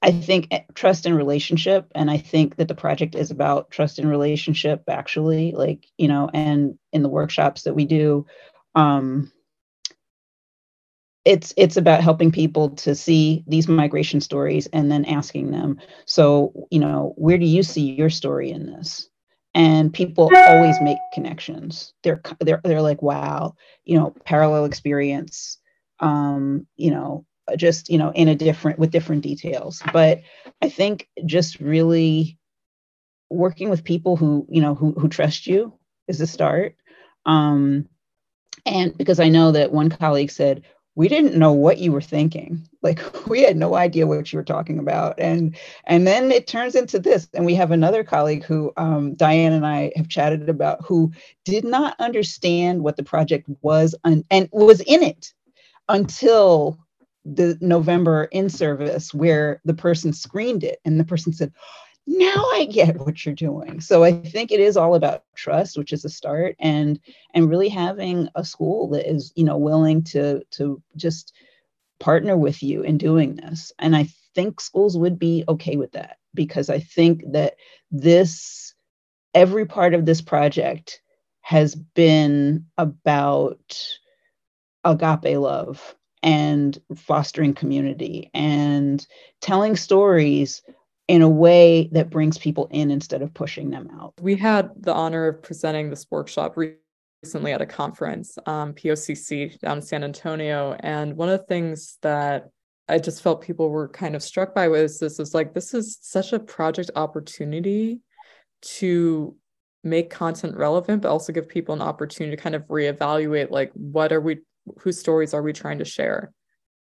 I 0.04 0.10
think 0.10 0.48
eh, 0.50 0.60
trust 0.74 1.06
and 1.06 1.16
relationship, 1.16 1.90
and 1.94 2.10
I 2.10 2.18
think 2.18 2.56
that 2.56 2.68
the 2.68 2.74
project 2.74 3.14
is 3.14 3.30
about 3.30 3.70
trust 3.70 3.98
and 3.98 4.08
relationship, 4.08 4.82
actually. 4.86 5.52
Like 5.52 5.86
you 5.96 6.08
know, 6.08 6.30
and 6.34 6.78
in 6.92 7.02
the 7.02 7.08
workshops 7.08 7.62
that 7.62 7.74
we 7.74 7.86
do, 7.86 8.26
um, 8.74 9.32
it's 11.24 11.54
it's 11.56 11.78
about 11.78 12.02
helping 12.02 12.30
people 12.30 12.70
to 12.70 12.94
see 12.94 13.44
these 13.46 13.66
migration 13.66 14.20
stories 14.20 14.66
and 14.66 14.92
then 14.92 15.06
asking 15.06 15.50
them, 15.52 15.80
so 16.04 16.66
you 16.70 16.80
know, 16.80 17.14
where 17.16 17.38
do 17.38 17.46
you 17.46 17.62
see 17.62 17.92
your 17.94 18.10
story 18.10 18.50
in 18.50 18.66
this? 18.66 19.08
And 19.54 19.90
people 19.94 20.30
always 20.36 20.78
make 20.82 20.98
connections. 21.14 21.94
They're 22.02 22.20
they're 22.40 22.60
they're 22.62 22.82
like, 22.82 23.00
wow, 23.00 23.54
you 23.84 23.98
know, 23.98 24.14
parallel 24.26 24.66
experience. 24.66 25.58
Um, 26.00 26.66
you 26.76 26.90
know, 26.90 27.24
just 27.56 27.90
you 27.90 27.98
know 27.98 28.10
in 28.10 28.28
a 28.28 28.34
different 28.34 28.78
with 28.78 28.90
different 28.90 29.22
details. 29.22 29.82
But 29.92 30.22
i 30.62 30.68
think 30.68 31.08
just 31.26 31.60
really 31.60 32.38
working 33.30 33.70
with 33.70 33.84
people 33.84 34.16
who 34.16 34.46
you 34.48 34.60
know 34.60 34.74
who, 34.74 34.92
who 34.92 35.08
trust 35.08 35.46
you 35.46 35.72
is 36.08 36.20
a 36.20 36.26
start. 36.26 36.76
Um 37.26 37.88
and 38.66 38.96
because 38.96 39.20
i 39.20 39.28
know 39.28 39.52
that 39.52 39.72
one 39.72 39.90
colleague 39.90 40.30
said 40.30 40.62
we 40.96 41.08
didn't 41.08 41.36
know 41.36 41.52
what 41.52 41.78
you 41.78 41.92
were 41.92 42.00
thinking. 42.00 42.68
Like 42.84 43.26
we 43.26 43.40
had 43.40 43.56
no 43.56 43.74
idea 43.74 44.06
what 44.06 44.30
you 44.30 44.38
were 44.38 44.44
talking 44.44 44.78
about. 44.78 45.18
And 45.18 45.56
and 45.84 46.06
then 46.06 46.30
it 46.30 46.46
turns 46.46 46.74
into 46.74 46.98
this. 46.98 47.26
And 47.32 47.46
we 47.46 47.54
have 47.54 47.70
another 47.70 48.04
colleague 48.04 48.44
who 48.44 48.74
um, 48.76 49.14
diane 49.14 49.54
and 49.54 49.66
i 49.66 49.90
have 49.96 50.08
chatted 50.08 50.50
about 50.50 50.84
who 50.84 51.10
did 51.46 51.64
not 51.64 51.96
understand 51.98 52.84
what 52.84 52.98
the 52.98 53.02
project 53.02 53.48
was 53.62 53.94
un- 54.04 54.26
and 54.30 54.50
was 54.52 54.80
in 54.80 55.02
it 55.02 55.32
until 55.88 56.78
the 57.24 57.58
November 57.60 58.24
in 58.24 58.48
service 58.50 59.14
where 59.14 59.60
the 59.64 59.74
person 59.74 60.12
screened 60.12 60.64
it 60.64 60.80
and 60.84 61.00
the 61.00 61.04
person 61.04 61.32
said, 61.32 61.52
now 62.06 62.44
I 62.52 62.66
get 62.70 62.98
what 63.00 63.24
you're 63.24 63.34
doing. 63.34 63.80
So 63.80 64.04
I 64.04 64.12
think 64.12 64.52
it 64.52 64.60
is 64.60 64.76
all 64.76 64.94
about 64.94 65.24
trust, 65.34 65.78
which 65.78 65.92
is 65.92 66.04
a 66.04 66.10
start, 66.10 66.54
and 66.58 67.00
and 67.32 67.48
really 67.48 67.68
having 67.68 68.28
a 68.34 68.44
school 68.44 68.88
that 68.90 69.10
is, 69.10 69.32
you 69.36 69.44
know, 69.44 69.56
willing 69.56 70.02
to 70.04 70.42
to 70.52 70.82
just 70.96 71.32
partner 72.00 72.36
with 72.36 72.62
you 72.62 72.82
in 72.82 72.98
doing 72.98 73.36
this. 73.36 73.72
And 73.78 73.96
I 73.96 74.08
think 74.34 74.60
schools 74.60 74.98
would 74.98 75.18
be 75.18 75.44
okay 75.48 75.76
with 75.76 75.92
that 75.92 76.18
because 76.34 76.68
I 76.68 76.80
think 76.80 77.22
that 77.32 77.54
this 77.90 78.74
every 79.32 79.64
part 79.64 79.94
of 79.94 80.04
this 80.04 80.20
project 80.20 81.00
has 81.40 81.74
been 81.74 82.66
about 82.76 83.88
agape 84.84 85.38
love 85.38 85.94
and 86.24 86.78
fostering 86.96 87.52
community 87.52 88.30
and 88.32 89.06
telling 89.42 89.76
stories 89.76 90.62
in 91.06 91.20
a 91.20 91.28
way 91.28 91.90
that 91.92 92.08
brings 92.08 92.38
people 92.38 92.66
in 92.70 92.90
instead 92.90 93.20
of 93.20 93.34
pushing 93.34 93.70
them 93.70 93.90
out. 94.00 94.14
We 94.20 94.34
had 94.34 94.70
the 94.80 94.94
honor 94.94 95.28
of 95.28 95.42
presenting 95.42 95.90
this 95.90 96.06
workshop 96.10 96.56
recently 96.56 97.52
at 97.52 97.60
a 97.60 97.66
conference, 97.66 98.38
um, 98.46 98.72
POCC 98.72 99.58
down 99.60 99.76
in 99.76 99.82
San 99.82 100.02
Antonio. 100.02 100.74
And 100.80 101.14
one 101.14 101.28
of 101.28 101.38
the 101.38 101.46
things 101.46 101.98
that 102.00 102.48
I 102.88 102.98
just 102.98 103.22
felt 103.22 103.42
people 103.42 103.68
were 103.68 103.88
kind 103.88 104.16
of 104.16 104.22
struck 104.22 104.54
by 104.54 104.68
was 104.68 104.98
this 104.98 105.18
was 105.18 105.34
like, 105.34 105.52
this 105.52 105.74
is 105.74 105.98
such 106.00 106.32
a 106.32 106.40
project 106.40 106.90
opportunity 106.96 108.00
to 108.62 109.36
make 109.82 110.08
content 110.08 110.56
relevant, 110.56 111.02
but 111.02 111.10
also 111.10 111.34
give 111.34 111.50
people 111.50 111.74
an 111.74 111.82
opportunity 111.82 112.34
to 112.34 112.42
kind 112.42 112.54
of 112.54 112.62
reevaluate 112.68 113.50
like, 113.50 113.70
what 113.74 114.10
are 114.10 114.22
we 114.22 114.38
whose 114.80 114.98
stories 114.98 115.34
are 115.34 115.42
we 115.42 115.52
trying 115.52 115.78
to 115.78 115.84
share 115.84 116.32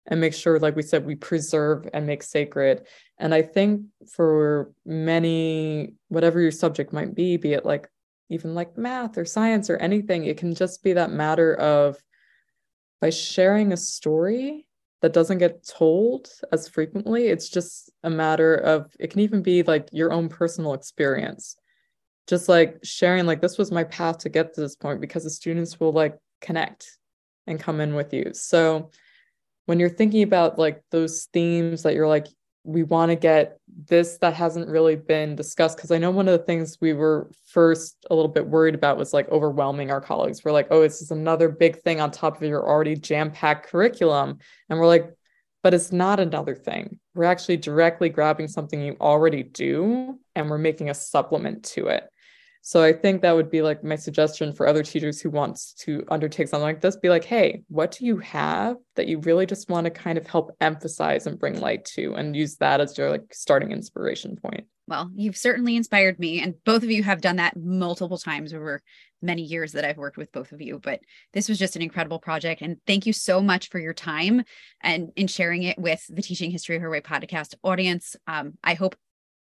and 0.07 0.19
make 0.19 0.33
sure 0.33 0.59
like 0.59 0.75
we 0.75 0.81
said 0.81 1.05
we 1.05 1.15
preserve 1.15 1.87
and 1.93 2.05
make 2.07 2.23
sacred. 2.23 2.87
And 3.17 3.33
i 3.33 3.41
think 3.41 3.83
for 4.11 4.71
many 4.85 5.93
whatever 6.07 6.39
your 6.39 6.51
subject 6.51 6.91
might 6.93 7.13
be 7.13 7.37
be 7.37 7.53
it 7.53 7.65
like 7.65 7.87
even 8.29 8.55
like 8.55 8.77
math 8.77 9.17
or 9.17 9.25
science 9.25 9.69
or 9.69 9.77
anything 9.77 10.25
it 10.25 10.37
can 10.37 10.55
just 10.55 10.83
be 10.83 10.93
that 10.93 11.11
matter 11.11 11.53
of 11.55 11.97
by 13.01 13.09
sharing 13.09 13.73
a 13.73 13.77
story 13.77 14.65
that 15.01 15.13
doesn't 15.13 15.39
get 15.39 15.67
told 15.67 16.29
as 16.51 16.69
frequently 16.69 17.27
it's 17.27 17.49
just 17.49 17.91
a 18.03 18.09
matter 18.09 18.55
of 18.55 18.95
it 18.99 19.09
can 19.09 19.19
even 19.19 19.41
be 19.41 19.63
like 19.63 19.89
your 19.91 20.13
own 20.13 20.29
personal 20.29 20.73
experience. 20.73 21.57
Just 22.27 22.47
like 22.47 22.77
sharing 22.83 23.25
like 23.25 23.41
this 23.41 23.57
was 23.57 23.71
my 23.71 23.83
path 23.83 24.19
to 24.19 24.29
get 24.29 24.53
to 24.53 24.61
this 24.61 24.75
point 24.75 25.01
because 25.01 25.23
the 25.23 25.29
students 25.29 25.79
will 25.79 25.91
like 25.91 26.17
connect 26.39 26.97
and 27.47 27.59
come 27.59 27.79
in 27.79 27.95
with 27.95 28.13
you. 28.13 28.31
So 28.33 28.91
when 29.65 29.79
you're 29.79 29.89
thinking 29.89 30.23
about 30.23 30.59
like 30.59 30.81
those 30.91 31.27
themes 31.33 31.83
that 31.83 31.93
you're 31.93 32.07
like, 32.07 32.27
we 32.63 32.83
want 32.83 33.09
to 33.09 33.15
get 33.15 33.57
this 33.87 34.19
that 34.19 34.35
hasn't 34.35 34.67
really 34.69 34.95
been 34.95 35.35
discussed 35.35 35.77
because 35.77 35.89
I 35.89 35.97
know 35.97 36.11
one 36.11 36.27
of 36.27 36.37
the 36.37 36.45
things 36.45 36.77
we 36.79 36.93
were 36.93 37.31
first 37.47 38.05
a 38.11 38.15
little 38.15 38.29
bit 38.29 38.45
worried 38.45 38.75
about 38.75 38.97
was 38.97 39.13
like 39.13 39.27
overwhelming 39.29 39.89
our 39.89 40.01
colleagues. 40.01 40.45
We're 40.45 40.51
like, 40.51 40.67
oh, 40.69 40.81
this 40.81 41.01
is 41.01 41.09
another 41.09 41.49
big 41.49 41.81
thing 41.81 41.99
on 41.99 42.11
top 42.11 42.35
of 42.35 42.47
your 42.47 42.67
already 42.67 42.95
jam-packed 42.95 43.67
curriculum. 43.67 44.37
And 44.69 44.79
we're 44.79 44.85
like, 44.85 45.11
but 45.63 45.73
it's 45.73 45.91
not 45.91 46.19
another 46.19 46.53
thing. 46.53 46.99
We're 47.15 47.23
actually 47.23 47.57
directly 47.57 48.09
grabbing 48.09 48.47
something 48.47 48.79
you 48.79 48.95
already 49.01 49.41
do 49.41 50.19
and 50.35 50.49
we're 50.49 50.59
making 50.59 50.91
a 50.91 50.93
supplement 50.93 51.63
to 51.65 51.87
it. 51.87 52.10
So 52.63 52.83
I 52.83 52.93
think 52.93 53.21
that 53.21 53.35
would 53.35 53.49
be 53.49 53.63
like 53.63 53.83
my 53.83 53.95
suggestion 53.95 54.53
for 54.53 54.67
other 54.67 54.83
teachers 54.83 55.19
who 55.19 55.31
wants 55.31 55.73
to 55.79 56.03
undertake 56.09 56.47
something 56.47 56.63
like 56.63 56.81
this. 56.81 56.95
Be 56.95 57.09
like, 57.09 57.23
hey, 57.23 57.63
what 57.69 57.91
do 57.91 58.05
you 58.05 58.17
have 58.17 58.77
that 58.95 59.07
you 59.07 59.19
really 59.19 59.47
just 59.47 59.69
want 59.69 59.85
to 59.85 59.91
kind 59.91 60.17
of 60.17 60.27
help 60.27 60.55
emphasize 60.61 61.25
and 61.25 61.39
bring 61.39 61.59
light 61.59 61.85
to, 61.85 62.13
and 62.13 62.35
use 62.35 62.57
that 62.57 62.79
as 62.79 62.97
your 62.97 63.09
like 63.09 63.33
starting 63.33 63.71
inspiration 63.71 64.35
point. 64.35 64.65
Well, 64.87 65.09
you've 65.15 65.37
certainly 65.37 65.75
inspired 65.75 66.19
me, 66.19 66.41
and 66.41 66.55
both 66.65 66.83
of 66.83 66.91
you 66.91 67.01
have 67.03 67.21
done 67.21 67.37
that 67.37 67.55
multiple 67.55 68.17
times 68.17 68.53
over 68.53 68.81
many 69.21 69.41
years 69.41 69.71
that 69.71 69.85
I've 69.85 69.97
worked 69.97 70.17
with 70.17 70.31
both 70.31 70.51
of 70.51 70.61
you. 70.61 70.79
But 70.79 70.99
this 71.33 71.47
was 71.47 71.57
just 71.57 71.75
an 71.75 71.81
incredible 71.81 72.19
project, 72.19 72.61
and 72.61 72.77
thank 72.85 73.05
you 73.05 73.13
so 73.13 73.41
much 73.41 73.69
for 73.69 73.79
your 73.79 73.93
time 73.93 74.43
and 74.81 75.11
in 75.15 75.27
sharing 75.27 75.63
it 75.63 75.79
with 75.79 76.05
the 76.09 76.21
Teaching 76.21 76.51
History 76.51 76.77
Her 76.77 76.89
Way 76.89 77.01
podcast 77.01 77.55
audience. 77.63 78.15
Um, 78.27 78.53
I 78.63 78.73
hope 78.73 78.95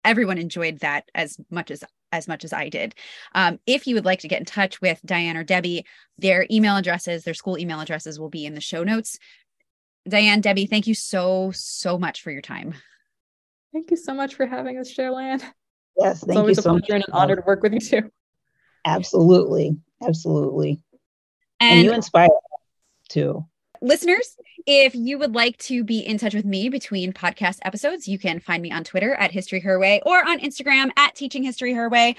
everyone 0.03 0.37
enjoyed 0.37 0.79
that 0.79 1.05
as 1.15 1.37
much 1.49 1.71
as 1.71 1.83
as 2.11 2.27
much 2.27 2.43
as 2.43 2.53
I 2.53 2.69
did. 2.69 2.95
Um, 3.33 3.59
if 3.65 3.87
you 3.87 3.95
would 3.95 4.05
like 4.05 4.19
to 4.19 4.27
get 4.27 4.39
in 4.39 4.45
touch 4.45 4.81
with 4.81 4.99
Diane 5.05 5.37
or 5.37 5.43
Debbie, 5.43 5.85
their 6.17 6.45
email 6.51 6.77
addresses, 6.77 7.23
their 7.23 7.33
school 7.33 7.57
email 7.57 7.79
addresses 7.79 8.19
will 8.19 8.29
be 8.29 8.45
in 8.45 8.53
the 8.53 8.61
show 8.61 8.83
notes. 8.83 9.17
Diane, 10.07 10.41
Debbie, 10.41 10.65
thank 10.65 10.87
you 10.87 10.95
so, 10.95 11.51
so 11.53 11.97
much 11.97 12.21
for 12.21 12.31
your 12.31 12.41
time. 12.41 12.73
Thank 13.73 13.91
you 13.91 13.97
so 13.97 14.13
much 14.13 14.35
for 14.35 14.45
having 14.45 14.77
us, 14.77 14.93
Cheryl 14.93 15.41
Yes, 15.97 16.23
thank 16.23 16.27
you. 16.27 16.31
it's 16.31 16.37
always 16.37 16.57
you 16.57 16.59
a 16.59 16.63
so 16.63 16.69
pleasure 16.71 16.95
and 16.95 17.03
an 17.07 17.13
honor 17.13 17.35
to 17.35 17.43
work 17.45 17.61
with 17.61 17.73
you 17.73 17.79
too. 17.79 18.11
Absolutely. 18.85 19.77
Absolutely. 20.01 20.83
And, 21.59 21.77
and 21.77 21.83
you 21.83 21.93
inspire 21.93 22.29
too. 23.09 23.45
Listeners, 23.81 24.35
if 24.65 24.95
you 24.95 25.17
would 25.17 25.35
like 25.35 25.57
to 25.59 25.83
be 25.83 25.99
in 25.99 26.17
touch 26.17 26.33
with 26.33 26.45
me 26.45 26.69
between 26.69 27.11
podcast 27.13 27.59
episodes, 27.63 28.07
you 28.07 28.17
can 28.17 28.39
find 28.39 28.61
me 28.61 28.71
on 28.71 28.83
Twitter 28.83 29.13
at 29.15 29.31
History 29.31 29.59
Her 29.59 29.79
Way 29.79 30.01
or 30.05 30.27
on 30.27 30.39
Instagram 30.39 30.89
at 30.97 31.15
Teaching 31.15 31.43
History 31.43 31.73
Her 31.73 31.89
Way. 31.89 32.15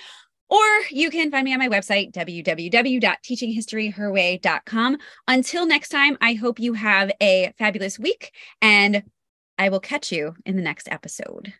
Or 0.48 0.64
you 0.90 1.10
can 1.10 1.30
find 1.30 1.44
me 1.44 1.52
on 1.54 1.58
my 1.58 1.68
website, 1.68 2.12
www.teachinghistoryherway.com. 2.12 4.98
Until 5.26 5.66
next 5.66 5.88
time, 5.88 6.18
I 6.20 6.34
hope 6.34 6.60
you 6.60 6.74
have 6.74 7.10
a 7.22 7.54
fabulous 7.58 7.98
week 7.98 8.34
and 8.60 9.02
I 9.58 9.70
will 9.70 9.80
catch 9.80 10.12
you 10.12 10.34
in 10.44 10.56
the 10.56 10.62
next 10.62 10.88
episode. 10.90 11.54